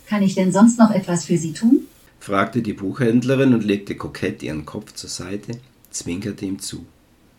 Kann 0.06 0.22
ich 0.22 0.34
denn 0.34 0.52
sonst 0.52 0.78
noch 0.78 0.90
etwas 0.90 1.24
für 1.24 1.36
Sie 1.36 1.52
tun? 1.52 1.80
fragte 2.20 2.62
die 2.62 2.74
Buchhändlerin 2.74 3.52
und 3.52 3.64
legte 3.64 3.96
kokett 3.96 4.42
ihren 4.42 4.64
Kopf 4.64 4.92
zur 4.92 5.10
Seite, 5.10 5.58
zwinkerte 5.90 6.44
ihm 6.44 6.60
zu. 6.60 6.86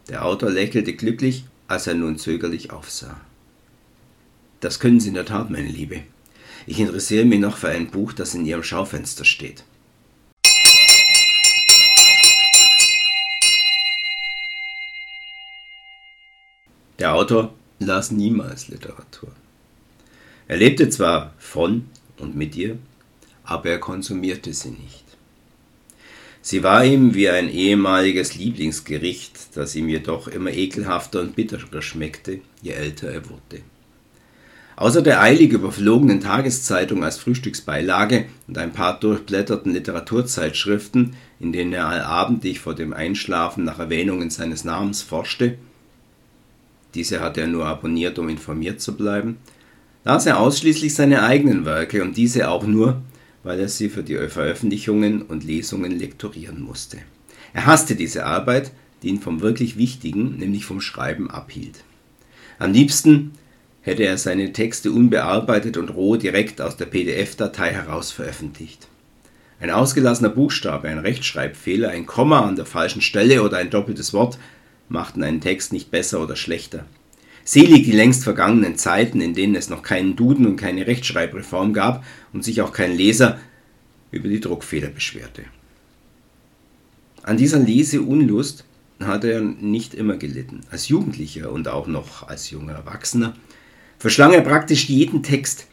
Der 0.09 0.25
Autor 0.25 0.49
lächelte 0.49 0.93
glücklich, 0.93 1.45
als 1.67 1.87
er 1.87 1.93
nun 1.93 2.17
zögerlich 2.17 2.71
aufsah. 2.71 3.21
Das 4.63 4.79
können 4.79 5.01
Sie 5.01 5.09
in 5.09 5.15
der 5.15 5.25
Tat, 5.25 5.49
meine 5.49 5.67
Liebe. 5.67 6.03
Ich 6.67 6.79
interessiere 6.79 7.25
mich 7.25 7.41
noch 7.41 7.57
für 7.57 7.67
ein 7.67 7.91
Buch, 7.91 8.13
das 8.13 8.33
in 8.33 8.45
Ihrem 8.45 8.63
Schaufenster 8.63 9.25
steht. 9.25 9.65
Der 16.97 17.13
Autor 17.13 17.53
las 17.79 18.11
niemals 18.11 18.69
Literatur. 18.69 19.33
Er 20.47 20.55
lebte 20.55 20.87
zwar 20.87 21.33
von 21.37 21.89
und 22.17 22.37
mit 22.37 22.55
ihr, 22.55 22.77
aber 23.43 23.69
er 23.69 23.79
konsumierte 23.79 24.53
sie 24.53 24.69
nicht. 24.69 25.03
Sie 26.41 26.63
war 26.63 26.85
ihm 26.85 27.13
wie 27.13 27.27
ein 27.27 27.49
ehemaliges 27.49 28.35
Lieblingsgericht, 28.35 29.57
das 29.57 29.75
ihm 29.75 29.89
jedoch 29.89 30.29
immer 30.29 30.51
ekelhafter 30.51 31.19
und 31.19 31.35
bitterer 31.35 31.81
schmeckte, 31.81 32.39
je 32.61 32.71
älter 32.71 33.11
er 33.11 33.29
wurde. 33.29 33.61
Außer 34.75 35.01
der 35.01 35.21
eilig 35.21 35.51
überflogenen 35.51 36.19
Tageszeitung 36.19 37.03
als 37.03 37.17
Frühstücksbeilage 37.17 38.25
und 38.47 38.57
ein 38.57 38.73
paar 38.73 38.99
durchblätterten 38.99 39.73
Literaturzeitschriften, 39.73 41.15
in 41.39 41.53
denen 41.53 41.73
er 41.73 41.87
allabendlich 41.87 42.59
vor 42.59 42.73
dem 42.73 42.93
Einschlafen 42.93 43.63
nach 43.63 43.79
Erwähnungen 43.79 44.29
seines 44.29 44.63
Namens 44.63 45.01
forschte, 45.01 45.57
diese 46.95 47.21
hatte 47.21 47.41
er 47.41 47.47
nur 47.47 47.65
abonniert, 47.65 48.19
um 48.19 48.29
informiert 48.29 48.81
zu 48.81 48.95
bleiben, 48.95 49.37
las 50.03 50.25
er 50.25 50.39
ausschließlich 50.39 50.93
seine 50.93 51.23
eigenen 51.23 51.65
Werke 51.65 52.03
und 52.03 52.17
diese 52.17 52.49
auch 52.49 52.65
nur, 52.65 53.01
weil 53.43 53.59
er 53.59 53.67
sie 53.67 53.89
für 53.89 54.03
die 54.03 54.15
Veröffentlichungen 54.27 55.23
und 55.23 55.43
Lesungen 55.43 55.97
lektorieren 55.97 56.61
musste. 56.61 56.99
Er 57.53 57.65
hasste 57.65 57.95
diese 57.95 58.25
Arbeit, 58.25 58.71
die 59.01 59.09
ihn 59.09 59.19
vom 59.19 59.41
wirklich 59.41 59.77
Wichtigen, 59.77 60.37
nämlich 60.37 60.65
vom 60.65 60.81
Schreiben, 60.81 61.29
abhielt. 61.29 61.83
Am 62.59 62.71
liebsten 62.71 63.31
hätte 63.83 64.03
er 64.03 64.17
seine 64.17 64.51
Texte 64.53 64.91
unbearbeitet 64.91 65.77
und 65.77 65.89
roh 65.89 66.15
direkt 66.15 66.61
aus 66.61 66.77
der 66.77 66.85
PDF-Datei 66.85 67.71
heraus 67.71 68.11
veröffentlicht. 68.11 68.87
Ein 69.59 69.69
ausgelassener 69.69 70.29
Buchstabe, 70.29 70.87
ein 70.87 70.97
Rechtschreibfehler, 70.97 71.89
ein 71.89 72.05
Komma 72.05 72.41
an 72.41 72.55
der 72.55 72.65
falschen 72.65 73.01
Stelle 73.01 73.43
oder 73.43 73.57
ein 73.57 73.69
doppeltes 73.69 74.13
Wort 74.13 74.39
machten 74.89 75.23
einen 75.23 75.41
Text 75.41 75.71
nicht 75.71 75.91
besser 75.91 76.21
oder 76.21 76.35
schlechter. 76.35 76.85
Selig 77.45 77.83
die 77.83 77.91
längst 77.91 78.23
vergangenen 78.23 78.77
Zeiten, 78.77 79.19
in 79.19 79.33
denen 79.33 79.55
es 79.55 79.69
noch 79.69 79.83
keinen 79.83 80.15
Duden 80.15 80.45
und 80.45 80.55
keine 80.55 80.87
Rechtschreibreform 80.87 81.73
gab 81.73 82.05
und 82.31 82.43
sich 82.43 82.61
auch 82.61 82.71
kein 82.71 82.95
Leser 82.95 83.39
über 84.11 84.29
die 84.29 84.39
Druckfehler 84.39 84.89
beschwerte. 84.89 85.43
An 87.21 87.37
dieser 87.37 87.59
Leseunlust 87.59 88.63
hatte 88.99 89.31
er 89.31 89.41
nicht 89.41 89.93
immer 89.93 90.15
gelitten. 90.15 90.61
Als 90.71 90.87
Jugendlicher 90.87 91.51
und 91.51 91.67
auch 91.67 91.87
noch 91.87 92.27
als 92.27 92.49
junger 92.49 92.73
Erwachsener 92.73 93.35
verschlang 94.03 94.33
er 94.33 94.41
praktisch 94.41 94.89
jeden 94.89 95.23
Text, 95.23 95.65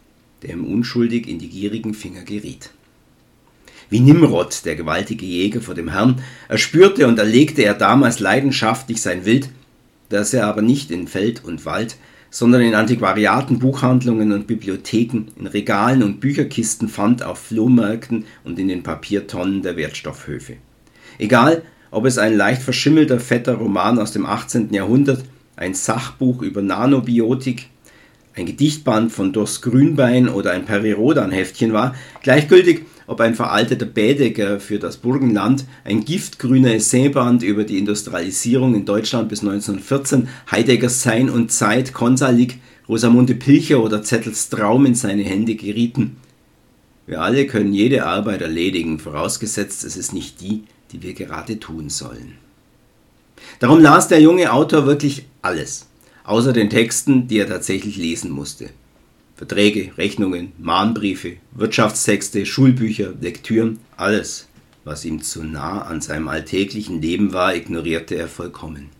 der 0.44 0.50
ihm 0.50 0.64
unschuldig 0.64 1.26
in 1.26 1.40
die 1.40 1.48
gierigen 1.48 1.94
Finger 1.94 2.22
geriet. 2.22 2.70
Wie 3.88 3.98
Nimrod, 3.98 4.64
der 4.64 4.76
gewaltige 4.76 5.26
Jäger 5.26 5.60
vor 5.60 5.74
dem 5.74 5.90
Herrn, 5.90 6.22
erspürte 6.46 7.08
und 7.08 7.18
erlegte 7.18 7.62
er 7.62 7.74
damals 7.74 8.20
leidenschaftlich 8.20 9.02
sein 9.02 9.24
Wild, 9.24 9.48
das 10.10 10.32
er 10.32 10.46
aber 10.46 10.62
nicht 10.62 10.92
in 10.92 11.08
Feld 11.08 11.42
und 11.44 11.64
Wald, 11.66 11.96
sondern 12.30 12.62
in 12.62 12.76
Antiquariaten, 12.76 13.58
Buchhandlungen 13.58 14.30
und 14.30 14.46
Bibliotheken, 14.46 15.26
in 15.36 15.48
Regalen 15.48 16.04
und 16.04 16.20
Bücherkisten 16.20 16.88
fand, 16.88 17.24
auf 17.24 17.40
Flohmärkten 17.40 18.26
und 18.44 18.60
in 18.60 18.68
den 18.68 18.84
Papiertonnen 18.84 19.62
der 19.62 19.76
Wertstoffhöfe. 19.76 20.54
Egal, 21.18 21.62
ob 21.90 22.04
es 22.04 22.16
ein 22.16 22.36
leicht 22.36 22.62
verschimmelter, 22.62 23.18
fetter 23.18 23.54
Roman 23.54 23.98
aus 23.98 24.12
dem 24.12 24.24
18. 24.24 24.72
Jahrhundert, 24.72 25.24
ein 25.56 25.74
Sachbuch 25.74 26.42
über 26.42 26.62
Nanobiotik, 26.62 27.70
ein 28.34 28.46
Gedichtband 28.46 29.12
von 29.12 29.32
Dos 29.32 29.60
Grünbein 29.60 30.28
oder 30.28 30.52
ein 30.52 30.64
Peri-Rodan-Heftchen 30.64 31.72
war, 31.72 31.94
gleichgültig, 32.22 32.82
ob 33.06 33.20
ein 33.20 33.34
veralteter 33.34 33.86
Bädecker 33.86 34.60
für 34.60 34.78
das 34.78 34.98
Burgenland, 34.98 35.64
ein 35.84 36.04
giftgrüner 36.04 36.74
Essayband 36.74 37.42
über 37.42 37.64
die 37.64 37.78
Industrialisierung 37.78 38.74
in 38.74 38.84
Deutschland 38.84 39.28
bis 39.28 39.40
1914, 39.40 40.28
Heideggers 40.50 41.02
Sein 41.02 41.28
und 41.28 41.50
Zeit, 41.50 41.92
Konsalik, 41.92 42.58
Rosamunde 42.88 43.34
Pilcher 43.34 43.82
oder 43.82 44.02
Zettels 44.02 44.48
Traum 44.48 44.86
in 44.86 44.94
seine 44.94 45.24
Hände 45.24 45.56
gerieten. 45.56 46.16
Wir 47.06 47.20
alle 47.20 47.46
können 47.46 47.72
jede 47.72 48.06
Arbeit 48.06 48.42
erledigen, 48.42 49.00
vorausgesetzt 49.00 49.82
es 49.82 49.96
ist 49.96 50.12
nicht 50.12 50.40
die, 50.40 50.62
die 50.92 51.02
wir 51.02 51.14
gerade 51.14 51.58
tun 51.58 51.90
sollen. 51.90 52.34
Darum 53.58 53.80
las 53.80 54.06
der 54.06 54.20
junge 54.20 54.52
Autor 54.52 54.86
wirklich 54.86 55.24
alles, 55.42 55.86
außer 56.24 56.52
den 56.52 56.70
Texten, 56.70 57.28
die 57.28 57.38
er 57.38 57.48
tatsächlich 57.48 57.96
lesen 57.96 58.30
musste. 58.30 58.70
Verträge, 59.36 59.92
Rechnungen, 59.96 60.52
Mahnbriefe, 60.58 61.36
Wirtschaftstexte, 61.52 62.44
Schulbücher, 62.44 63.14
Lektüren, 63.20 63.78
alles, 63.96 64.48
was 64.84 65.04
ihm 65.04 65.22
zu 65.22 65.42
nah 65.42 65.82
an 65.82 66.00
seinem 66.00 66.28
alltäglichen 66.28 67.00
Leben 67.00 67.32
war, 67.32 67.54
ignorierte 67.54 68.16
er 68.16 68.28
vollkommen. 68.28 68.90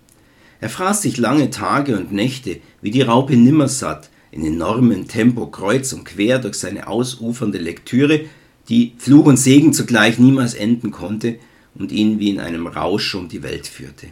Er 0.61 0.69
fraß 0.69 1.03
sich 1.03 1.17
lange 1.17 1.51
Tage 1.51 1.97
und 1.97 2.13
Nächte 2.13 2.59
wie 2.83 2.91
die 2.91 3.03
Raupe 3.03 3.37
Nimmersatt 3.37 4.11
in 4.31 4.45
enormem 4.45 5.09
Tempo 5.09 5.47
kreuz 5.47 5.93
und 5.93 6.05
quer 6.05 6.39
durch 6.39 6.55
seine 6.55 6.87
ausufernde 6.87 7.59
Lektüre, 7.59 8.21
die 8.69 8.93
Fluch 8.99 9.27
und 9.27 9.37
Segen 9.37 9.73
zugleich 9.73 10.19
niemals 10.19 10.55
enden 10.55 10.91
konnte 10.91 11.37
und 11.75 11.93
ihn 11.93 12.19
wie 12.19 12.31
in 12.31 12.41
einem 12.41 12.67
Rausch 12.67 13.15
um 13.15 13.29
die 13.29 13.43
Welt 13.43 13.67
führte. 13.67 14.07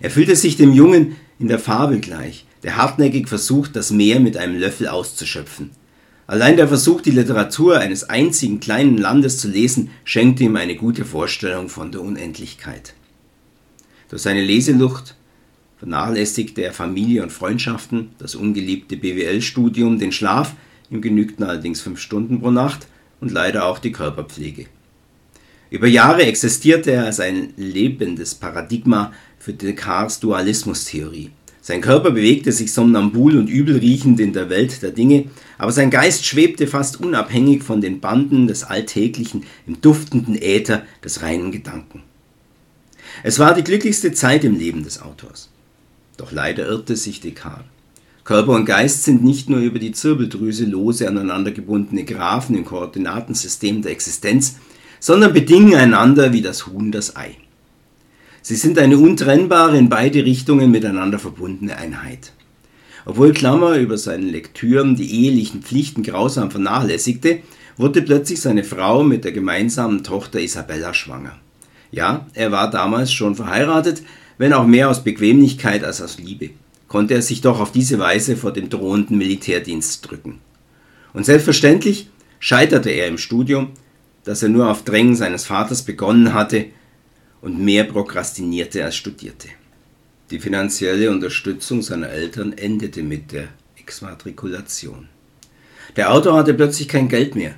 Er 0.00 0.10
fühlte 0.10 0.36
sich 0.36 0.56
dem 0.56 0.72
Jungen 0.72 1.16
in 1.38 1.48
der 1.48 1.58
Fabel 1.58 2.00
gleich, 2.00 2.46
der 2.62 2.76
hartnäckig 2.76 3.28
versucht, 3.28 3.76
das 3.76 3.90
Meer 3.90 4.20
mit 4.20 4.36
einem 4.36 4.58
Löffel 4.58 4.88
auszuschöpfen. 4.88 5.70
Allein 6.26 6.56
der 6.56 6.68
Versuch, 6.68 7.00
die 7.00 7.10
Literatur 7.10 7.78
eines 7.78 8.04
einzigen 8.04 8.60
kleinen 8.60 8.98
Landes 8.98 9.38
zu 9.38 9.48
lesen, 9.48 9.90
schenkte 10.04 10.44
ihm 10.44 10.56
eine 10.56 10.76
gute 10.76 11.04
Vorstellung 11.04 11.68
von 11.68 11.90
der 11.90 12.02
Unendlichkeit. 12.02 12.94
Durch 14.10 14.22
seine 14.22 14.42
Leselucht 14.42 15.14
vernachlässigte 15.78 16.62
er 16.62 16.72
Familie 16.72 17.22
und 17.22 17.32
Freundschaften, 17.32 18.10
das 18.18 18.34
ungeliebte 18.34 18.96
BWL-Studium, 18.96 19.98
den 19.98 20.12
Schlaf, 20.12 20.54
ihm 20.90 21.00
genügten 21.00 21.44
allerdings 21.44 21.80
fünf 21.80 22.00
Stunden 22.00 22.40
pro 22.40 22.50
Nacht 22.50 22.88
und 23.20 23.30
leider 23.30 23.64
auch 23.66 23.78
die 23.78 23.92
Körperpflege. 23.92 24.66
Über 25.70 25.86
Jahre 25.86 26.22
existierte 26.22 26.92
er 26.92 27.04
als 27.04 27.20
ein 27.20 27.52
lebendes 27.56 28.34
Paradigma 28.34 29.12
für 29.38 29.52
Descartes' 29.52 30.20
Dualismustheorie. 30.20 31.30
Sein 31.60 31.82
Körper 31.82 32.12
bewegte 32.12 32.52
sich 32.52 32.72
somnambul 32.72 33.36
und 33.36 33.50
übelriechend 33.50 34.18
in 34.20 34.32
der 34.32 34.48
Welt 34.48 34.80
der 34.80 34.92
Dinge, 34.92 35.26
aber 35.58 35.70
sein 35.70 35.90
Geist 35.90 36.24
schwebte 36.24 36.66
fast 36.66 36.98
unabhängig 36.98 37.62
von 37.62 37.82
den 37.82 38.00
Banden 38.00 38.46
des 38.46 38.64
Alltäglichen 38.64 39.44
im 39.66 39.78
duftenden 39.82 40.40
Äther 40.40 40.84
des 41.04 41.20
reinen 41.20 41.52
Gedanken. 41.52 42.02
Es 43.22 43.38
war 43.38 43.54
die 43.54 43.64
glücklichste 43.64 44.12
Zeit 44.12 44.44
im 44.44 44.58
Leben 44.58 44.84
des 44.84 45.02
Autors. 45.02 45.50
Doch 46.16 46.32
leider 46.32 46.66
irrte 46.66 46.96
sich 46.96 47.20
Descartes. 47.20 47.66
Körper 48.24 48.52
und 48.52 48.64
Geist 48.64 49.04
sind 49.04 49.24
nicht 49.24 49.48
nur 49.48 49.60
über 49.60 49.78
die 49.78 49.92
Zirbeldrüse 49.92 50.64
lose 50.64 51.08
aneinander 51.08 51.50
gebundene 51.50 52.04
Graphen 52.04 52.56
im 52.56 52.64
Koordinatensystem 52.64 53.82
der 53.82 53.92
Existenz, 53.92 54.56
sondern 55.00 55.32
bedingen 55.32 55.74
einander 55.74 56.32
wie 56.32 56.42
das 56.42 56.66
Huhn 56.66 56.92
das 56.92 57.16
Ei. 57.16 57.36
Sie 58.42 58.56
sind 58.56 58.78
eine 58.78 58.98
untrennbare, 58.98 59.76
in 59.76 59.88
beide 59.88 60.24
Richtungen 60.24 60.70
miteinander 60.70 61.18
verbundene 61.18 61.76
Einheit. 61.76 62.32
Obwohl 63.04 63.32
Klammer 63.32 63.76
über 63.76 63.98
seinen 63.98 64.28
Lektüren 64.28 64.96
die 64.96 65.24
ehelichen 65.24 65.62
Pflichten 65.62 66.02
grausam 66.02 66.50
vernachlässigte, 66.50 67.40
wurde 67.76 68.02
plötzlich 68.02 68.40
seine 68.40 68.64
Frau 68.64 69.02
mit 69.02 69.24
der 69.24 69.32
gemeinsamen 69.32 70.04
Tochter 70.04 70.40
Isabella 70.40 70.94
schwanger. 70.94 71.36
Ja, 71.90 72.26
er 72.34 72.52
war 72.52 72.70
damals 72.70 73.12
schon 73.12 73.34
verheiratet, 73.34 74.02
wenn 74.36 74.52
auch 74.52 74.66
mehr 74.66 74.90
aus 74.90 75.04
Bequemlichkeit 75.04 75.84
als 75.84 76.02
aus 76.02 76.18
Liebe 76.18 76.50
konnte 76.88 77.14
er 77.14 77.22
sich 77.22 77.40
doch 77.42 77.60
auf 77.60 77.70
diese 77.70 77.98
Weise 77.98 78.36
vor 78.36 78.52
dem 78.52 78.70
drohenden 78.70 79.18
Militärdienst 79.18 80.10
drücken. 80.10 80.40
Und 81.12 81.24
selbstverständlich 81.24 82.08
scheiterte 82.40 82.90
er 82.90 83.06
im 83.06 83.18
Studium, 83.18 83.70
das 84.28 84.42
er 84.42 84.50
nur 84.50 84.68
auf 84.68 84.84
Drängen 84.84 85.16
seines 85.16 85.46
Vaters 85.46 85.80
begonnen 85.80 86.34
hatte 86.34 86.66
und 87.40 87.58
mehr 87.58 87.84
prokrastinierte 87.84 88.84
als 88.84 88.94
studierte. 88.94 89.48
Die 90.30 90.38
finanzielle 90.38 91.10
Unterstützung 91.10 91.80
seiner 91.80 92.10
Eltern 92.10 92.52
endete 92.52 93.02
mit 93.02 93.32
der 93.32 93.48
Exmatrikulation. 93.78 95.08
Der 95.96 96.12
Autor 96.12 96.36
hatte 96.36 96.52
plötzlich 96.52 96.88
kein 96.88 97.08
Geld 97.08 97.36
mehr. 97.36 97.54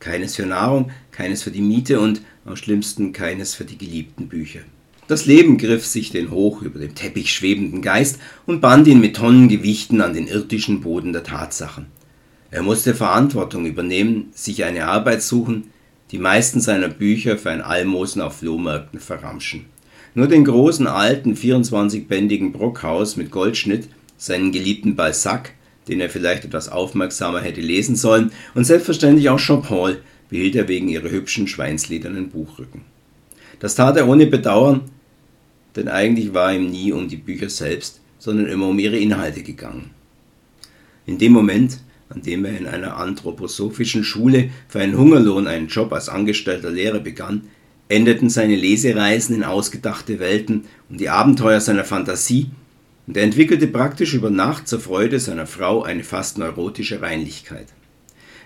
Keines 0.00 0.36
für 0.36 0.44
Nahrung, 0.44 0.90
keines 1.12 1.44
für 1.44 1.50
die 1.50 1.62
Miete 1.62 1.98
und 1.98 2.20
am 2.44 2.56
schlimmsten 2.56 3.14
keines 3.14 3.54
für 3.54 3.64
die 3.64 3.78
geliebten 3.78 4.28
Bücher. 4.28 4.60
Das 5.08 5.24
Leben 5.24 5.56
griff 5.56 5.86
sich 5.86 6.10
den 6.10 6.30
hoch 6.30 6.60
über 6.60 6.78
dem 6.78 6.94
Teppich 6.94 7.32
schwebenden 7.32 7.80
Geist 7.80 8.18
und 8.44 8.60
band 8.60 8.86
ihn 8.86 9.00
mit 9.00 9.16
Tonnengewichten 9.16 10.02
an 10.02 10.12
den 10.12 10.26
irdischen 10.26 10.82
Boden 10.82 11.14
der 11.14 11.22
Tatsachen. 11.24 11.86
Er 12.50 12.62
musste 12.62 12.94
Verantwortung 12.94 13.64
übernehmen, 13.64 14.30
sich 14.34 14.64
eine 14.64 14.88
Arbeit 14.88 15.22
suchen, 15.22 15.71
die 16.12 16.18
meisten 16.18 16.60
seiner 16.60 16.88
Bücher 16.88 17.38
für 17.38 17.50
ein 17.50 17.62
Almosen 17.62 18.20
auf 18.20 18.38
Flohmärkten 18.38 19.00
verramschen. 19.00 19.64
Nur 20.14 20.28
den 20.28 20.44
großen 20.44 20.86
alten 20.86 21.34
24-bändigen 21.34 22.52
Brockhaus 22.52 23.16
mit 23.16 23.30
Goldschnitt, 23.30 23.88
seinen 24.18 24.52
geliebten 24.52 24.94
Balzac, 24.94 25.54
den 25.88 26.00
er 26.00 26.10
vielleicht 26.10 26.44
etwas 26.44 26.68
aufmerksamer 26.68 27.40
hätte 27.40 27.62
lesen 27.62 27.96
sollen, 27.96 28.30
und 28.54 28.64
selbstverständlich 28.64 29.30
auch 29.30 29.40
Jean-Paul 29.40 30.02
behielt 30.28 30.54
er 30.54 30.68
wegen 30.68 30.88
ihrer 30.88 31.10
hübschen 31.10 31.48
schweinsledernen 31.48 32.28
Buchrücken. 32.28 32.82
Das 33.58 33.74
tat 33.74 33.96
er 33.96 34.06
ohne 34.06 34.26
Bedauern, 34.26 34.82
denn 35.76 35.88
eigentlich 35.88 36.34
war 36.34 36.54
ihm 36.54 36.70
nie 36.70 36.92
um 36.92 37.08
die 37.08 37.16
Bücher 37.16 37.48
selbst, 37.48 38.00
sondern 38.18 38.46
immer 38.46 38.68
um 38.68 38.78
ihre 38.78 38.98
Inhalte 38.98 39.42
gegangen. 39.42 39.90
In 41.06 41.16
dem 41.16 41.32
Moment, 41.32 41.78
an 42.14 42.22
dem 42.22 42.44
er 42.44 42.58
in 42.58 42.66
einer 42.66 42.96
anthroposophischen 42.96 44.04
Schule 44.04 44.50
für 44.68 44.80
einen 44.80 44.98
Hungerlohn 44.98 45.46
einen 45.46 45.68
Job 45.68 45.92
als 45.92 46.08
angestellter 46.08 46.70
Lehrer 46.70 47.00
begann, 47.00 47.42
endeten 47.88 48.30
seine 48.30 48.56
Lesereisen 48.56 49.34
in 49.34 49.44
ausgedachte 49.44 50.18
Welten 50.18 50.64
und 50.88 51.00
die 51.00 51.08
Abenteuer 51.08 51.60
seiner 51.60 51.84
Fantasie, 51.84 52.50
und 53.06 53.16
er 53.16 53.24
entwickelte 53.24 53.66
praktisch 53.66 54.14
über 54.14 54.30
Nacht 54.30 54.68
zur 54.68 54.78
Freude 54.78 55.18
seiner 55.18 55.46
Frau 55.46 55.82
eine 55.82 56.04
fast 56.04 56.38
neurotische 56.38 57.02
Reinlichkeit. 57.02 57.66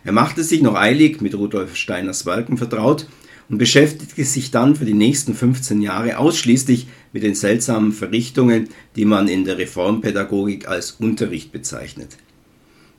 Er 0.02 0.12
machte 0.12 0.42
sich 0.42 0.62
noch 0.62 0.76
eilig 0.76 1.20
mit 1.20 1.34
Rudolf 1.34 1.76
Steiners 1.76 2.24
Werken 2.24 2.56
vertraut 2.56 3.06
und 3.48 3.58
beschäftigte 3.58 4.24
sich 4.24 4.50
dann 4.50 4.76
für 4.76 4.84
die 4.84 4.94
nächsten 4.94 5.34
15 5.34 5.82
Jahre 5.82 6.18
ausschließlich 6.18 6.86
mit 7.12 7.22
den 7.22 7.34
seltsamen 7.34 7.92
Verrichtungen, 7.92 8.68
die 8.96 9.04
man 9.04 9.28
in 9.28 9.44
der 9.44 9.58
Reformpädagogik 9.58 10.68
als 10.68 10.92
Unterricht 10.92 11.52
bezeichnet. 11.52 12.16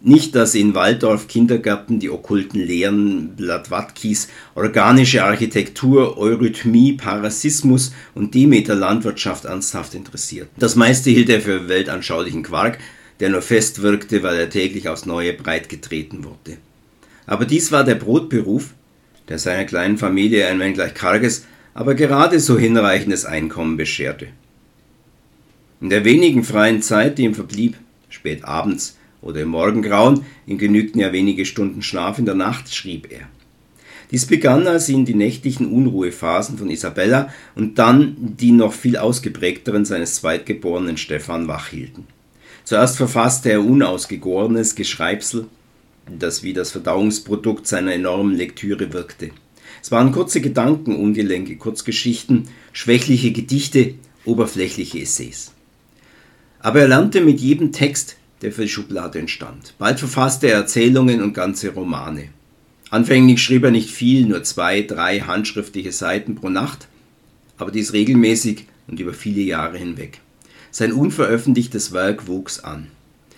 Nicht, 0.02 0.36
dass 0.36 0.54
in 0.54 0.76
Waldorf 0.76 1.28
Kindergärten 1.28 2.00
die 2.00 2.12
okkulten 2.12 2.62
Lehren 2.62 3.36
Blavatkis, 3.36 4.28
organische 4.54 5.24
Architektur, 5.24 6.18
Eurythmie, 6.20 6.94
Parasismus 6.94 7.94
und 8.14 8.36
Demeter-Landwirtschaft 8.36 9.46
ernsthaft 9.46 9.96
interessiert. 9.96 10.50
Das 10.58 10.76
meiste 10.76 11.10
hielt 11.10 11.30
er 11.30 11.42
für 11.42 11.68
weltanschaulichen 11.68 12.44
Quark, 12.44 12.78
der 13.20 13.30
nur 13.30 13.42
fest 13.42 13.82
wirkte, 13.82 14.22
weil 14.22 14.38
er 14.38 14.52
täglich 14.52 14.88
aufs 14.88 15.08
Neue 15.08 15.34
breit 15.34 15.68
getreten 15.68 16.24
wurde. 16.24 16.58
Aber 17.26 17.46
dies 17.46 17.72
war 17.72 17.84
der 17.84 17.96
Brotberuf, 17.96 18.76
der 19.28 19.40
seiner 19.40 19.66
kleinen 19.66 19.98
Familie 19.98 20.48
ein 20.48 20.60
wenig 20.60 20.94
karges, 20.94 21.46
aber 21.74 21.96
gerade 21.96 22.40
so 22.40 22.58
hinreichendes 22.60 23.26
Einkommen 23.26 23.78
bescherte. 23.78 24.28
In 25.82 25.90
der 25.90 26.06
wenigen 26.06 26.44
freien 26.44 26.84
Zeit, 26.84 27.18
die 27.18 27.24
ihm 27.24 27.36
verblieb, 27.36 27.78
spät 28.10 28.46
abends 28.46 28.98
oder 29.28 29.42
im 29.42 29.50
Morgengrauen, 29.50 30.24
ihm 30.48 30.58
genügten 30.58 31.02
ja 31.02 31.12
wenige 31.12 31.46
Stunden 31.46 31.82
Schlaf 31.82 32.18
in 32.18 32.26
der 32.26 32.34
Nacht, 32.34 32.74
schrieb 32.74 33.12
er. 33.12 33.28
Dies 34.10 34.26
begann, 34.26 34.68
als 34.68 34.88
ihn 34.88 35.04
die 35.04 35.14
nächtlichen 35.14 35.68
Unruhephasen 35.68 36.58
von 36.58 36.70
Isabella 36.70 37.30
und 37.54 37.78
dann 37.78 38.16
die 38.18 38.54
noch 38.54 38.72
viel 38.72 38.96
ausgeprägteren 38.96 39.84
seines 39.84 40.16
zweitgeborenen 40.16 40.96
Stefan 40.96 41.50
wachhielten. 41.50 42.06
Zuerst 42.64 42.96
verfasste 42.96 43.52
er 43.52 43.66
unausgegorenes 43.66 44.76
Geschreibsel, 44.76 45.48
das 46.10 46.42
wie 46.42 46.54
das 46.54 46.72
Verdauungsprodukt 46.72 47.68
seiner 47.68 47.94
enormen 47.94 48.36
Lektüre 48.36 48.94
wirkte. 48.94 49.32
Es 49.82 49.92
waren 49.92 50.14
kurze 50.14 50.40
Gedanken, 50.40 50.96
ungelenke 50.96 51.58
Kurzgeschichten, 51.58 52.48
schwächliche 52.72 53.34
Gedichte, 53.34 53.96
oberflächliche 54.24 55.00
Essays. 55.00 55.52
Aber 56.60 56.80
er 56.80 56.88
lernte 56.88 57.20
mit 57.20 57.42
jedem 57.42 57.74
Text, 57.74 58.18
der 58.42 58.52
für 58.52 58.64
die 58.64 58.70
Schublade 58.70 59.20
entstand. 59.20 59.74
Bald 59.78 60.00
verfasste 60.00 60.48
er 60.48 60.58
Erzählungen 60.58 61.22
und 61.22 61.34
ganze 61.34 61.70
Romane. 61.70 62.30
Anfänglich 62.90 63.42
schrieb 63.42 63.64
er 63.64 63.72
nicht 63.72 63.90
viel, 63.90 64.26
nur 64.26 64.44
zwei, 64.44 64.82
drei 64.82 65.20
handschriftliche 65.20 65.92
Seiten 65.92 66.36
pro 66.36 66.50
Nacht, 66.50 66.88
aber 67.58 67.72
dies 67.72 67.94
regelmäßig 67.94 68.66
und 68.88 69.00
über 69.00 69.14
viele 69.14 69.42
Jahre 69.42 69.78
hinweg. 69.78 70.22
Sein 70.72 70.94
unveröffentlichtes 70.94 71.92
Werk 71.92 72.28
wuchs 72.28 72.60
an. 72.60 72.88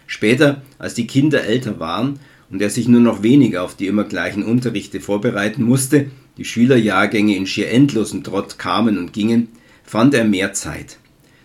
Später, 0.05 0.62
als 0.77 0.93
die 0.93 1.07
Kinder 1.07 1.43
älter 1.43 1.79
waren 1.79 2.19
und 2.49 2.62
er 2.62 2.69
sich 2.69 2.88
nur 2.88 3.01
noch 3.01 3.23
wenig 3.23 3.57
auf 3.57 3.75
die 3.75 3.88
immer 3.88 4.03
gleichen 4.03 4.43
Unterrichte 4.43 4.99
vorbereiten 5.01 5.63
musste, 5.63 6.12
die 6.38 6.45
Schülerjahrgänge 6.45 7.35
in 7.35 7.45
schier 7.45 7.71
endlosem 7.71 8.23
Trott 8.23 8.57
kamen 8.59 8.97
und 8.97 9.13
gingen, 9.13 9.49
fand 9.83 10.13
er 10.13 10.25
mehr 10.25 10.53
Zeit. 10.53 10.97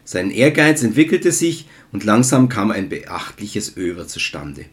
Sein 0.05 0.31
Ehrgeiz 0.31 0.83
entwickelte 0.83 1.33
sich 1.33 1.67
und 1.95 2.03
langsam 2.03 2.49
kam 2.49 2.73
ein 2.73 2.89
beachtliches 2.89 3.77
Över 3.77 4.09
zustande. 4.09 4.65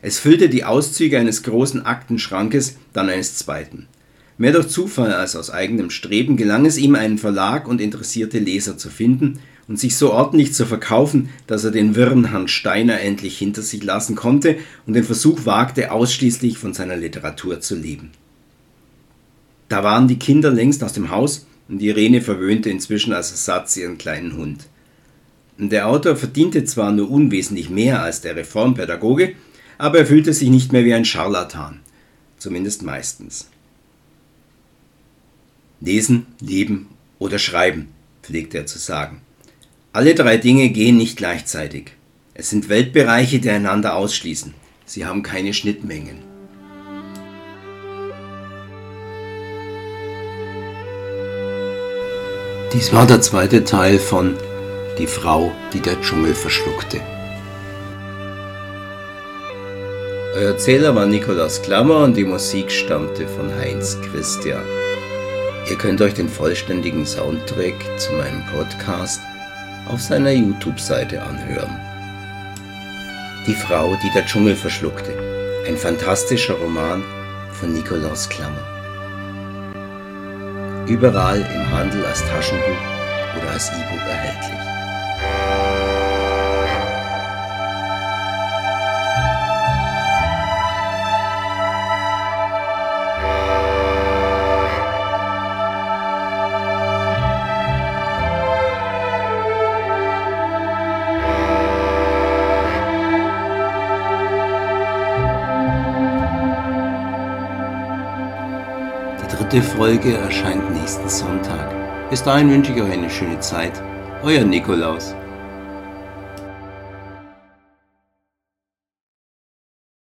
Es 0.00 0.18
füllte 0.18 0.48
die 0.48 0.64
Auszüge 0.64 1.18
eines 1.18 1.42
großen 1.42 1.84
Aktenschrankes, 1.84 2.78
dann 2.94 3.10
eines 3.10 3.36
zweiten. 3.36 3.86
Mehr 4.38 4.52
durch 4.52 4.68
Zufall 4.68 5.12
als 5.12 5.36
aus 5.36 5.50
eigenem 5.50 5.90
Streben 5.90 6.38
gelang 6.38 6.64
es 6.64 6.78
ihm, 6.78 6.94
einen 6.94 7.18
Verlag 7.18 7.68
und 7.68 7.82
interessierte 7.82 8.38
Leser 8.38 8.78
zu 8.78 8.88
finden 8.88 9.40
und 9.66 9.78
sich 9.78 9.96
so 9.96 10.10
ordentlich 10.10 10.54
zu 10.54 10.64
verkaufen, 10.64 11.28
dass 11.46 11.64
er 11.64 11.70
den 11.70 11.94
wirren 11.94 12.30
Herrn 12.30 12.48
Steiner 12.48 12.98
endlich 12.98 13.36
hinter 13.36 13.60
sich 13.60 13.84
lassen 13.84 14.16
konnte 14.16 14.56
und 14.86 14.94
den 14.94 15.04
Versuch 15.04 15.44
wagte, 15.44 15.92
ausschließlich 15.92 16.56
von 16.56 16.72
seiner 16.72 16.96
Literatur 16.96 17.60
zu 17.60 17.76
leben. 17.76 18.12
Da 19.68 19.84
waren 19.84 20.08
die 20.08 20.18
Kinder 20.18 20.50
längst 20.50 20.82
aus 20.82 20.94
dem 20.94 21.10
Haus 21.10 21.46
und 21.68 21.82
Irene 21.82 22.22
verwöhnte 22.22 22.70
inzwischen 22.70 23.12
als 23.12 23.32
Ersatz 23.32 23.76
ihren 23.76 23.98
kleinen 23.98 24.34
Hund. 24.34 24.66
Der 25.60 25.88
Autor 25.88 26.14
verdiente 26.14 26.64
zwar 26.64 26.92
nur 26.92 27.10
unwesentlich 27.10 27.68
mehr 27.68 28.00
als 28.00 28.20
der 28.20 28.36
Reformpädagoge, 28.36 29.34
aber 29.76 29.98
er 29.98 30.06
fühlte 30.06 30.32
sich 30.32 30.50
nicht 30.50 30.72
mehr 30.72 30.84
wie 30.84 30.94
ein 30.94 31.04
Scharlatan, 31.04 31.80
zumindest 32.38 32.84
meistens. 32.84 33.48
Lesen, 35.80 36.26
leben 36.40 36.86
oder 37.18 37.40
schreiben, 37.40 37.88
pflegte 38.22 38.58
er 38.58 38.66
zu 38.66 38.78
sagen. 38.78 39.20
Alle 39.92 40.14
drei 40.14 40.36
Dinge 40.36 40.68
gehen 40.68 40.96
nicht 40.96 41.16
gleichzeitig. 41.16 41.90
Es 42.34 42.50
sind 42.50 42.68
Weltbereiche, 42.68 43.40
die 43.40 43.50
einander 43.50 43.96
ausschließen. 43.96 44.54
Sie 44.86 45.06
haben 45.06 45.24
keine 45.24 45.54
Schnittmengen. 45.54 46.18
Dies 52.72 52.92
war 52.92 53.08
der 53.08 53.20
zweite 53.22 53.64
Teil 53.64 53.98
von 53.98 54.36
Die 54.98 55.06
Frau, 55.06 55.52
die 55.72 55.80
der 55.80 56.00
Dschungel 56.00 56.34
verschluckte. 56.34 57.00
Euer 60.34 60.50
Erzähler 60.50 60.92
war 60.92 61.06
Nikolaus 61.06 61.62
Klammer 61.62 61.98
und 61.98 62.16
die 62.16 62.24
Musik 62.24 62.72
stammte 62.72 63.28
von 63.28 63.54
Heinz 63.54 63.96
Christian. 64.00 64.64
Ihr 65.70 65.76
könnt 65.76 66.00
euch 66.00 66.14
den 66.14 66.28
vollständigen 66.28 67.06
Soundtrack 67.06 67.76
zu 67.96 68.12
meinem 68.14 68.44
Podcast 68.46 69.20
auf 69.88 70.00
seiner 70.00 70.32
YouTube-Seite 70.32 71.22
anhören. 71.22 71.78
Die 73.46 73.54
Frau, 73.54 73.96
die 74.02 74.10
der 74.10 74.26
Dschungel 74.26 74.56
verschluckte. 74.56 75.12
Ein 75.68 75.76
fantastischer 75.76 76.54
Roman 76.54 77.04
von 77.52 77.72
Nikolaus 77.72 78.28
Klammer. 78.28 78.66
Überall 80.88 81.38
im 81.54 81.70
Handel 81.70 82.04
als 82.04 82.24
Taschenbuch 82.24 82.82
oder 83.40 83.52
als 83.52 83.68
E-Book 83.68 84.00
erhältlich. 84.08 84.77
Die 109.28 109.36
dritte 109.36 109.62
Folge 109.62 110.16
erscheint 110.16 110.74
nächsten 110.74 111.08
Sonntag. 111.08 111.74
Bis 112.10 112.22
dahin 112.22 112.50
wünsche 112.50 112.72
ich 112.72 112.80
euch 112.80 112.92
eine 112.92 113.10
schöne 113.10 113.38
Zeit. 113.40 113.72
Euer 114.24 114.44
Nikolaus. 114.44 115.14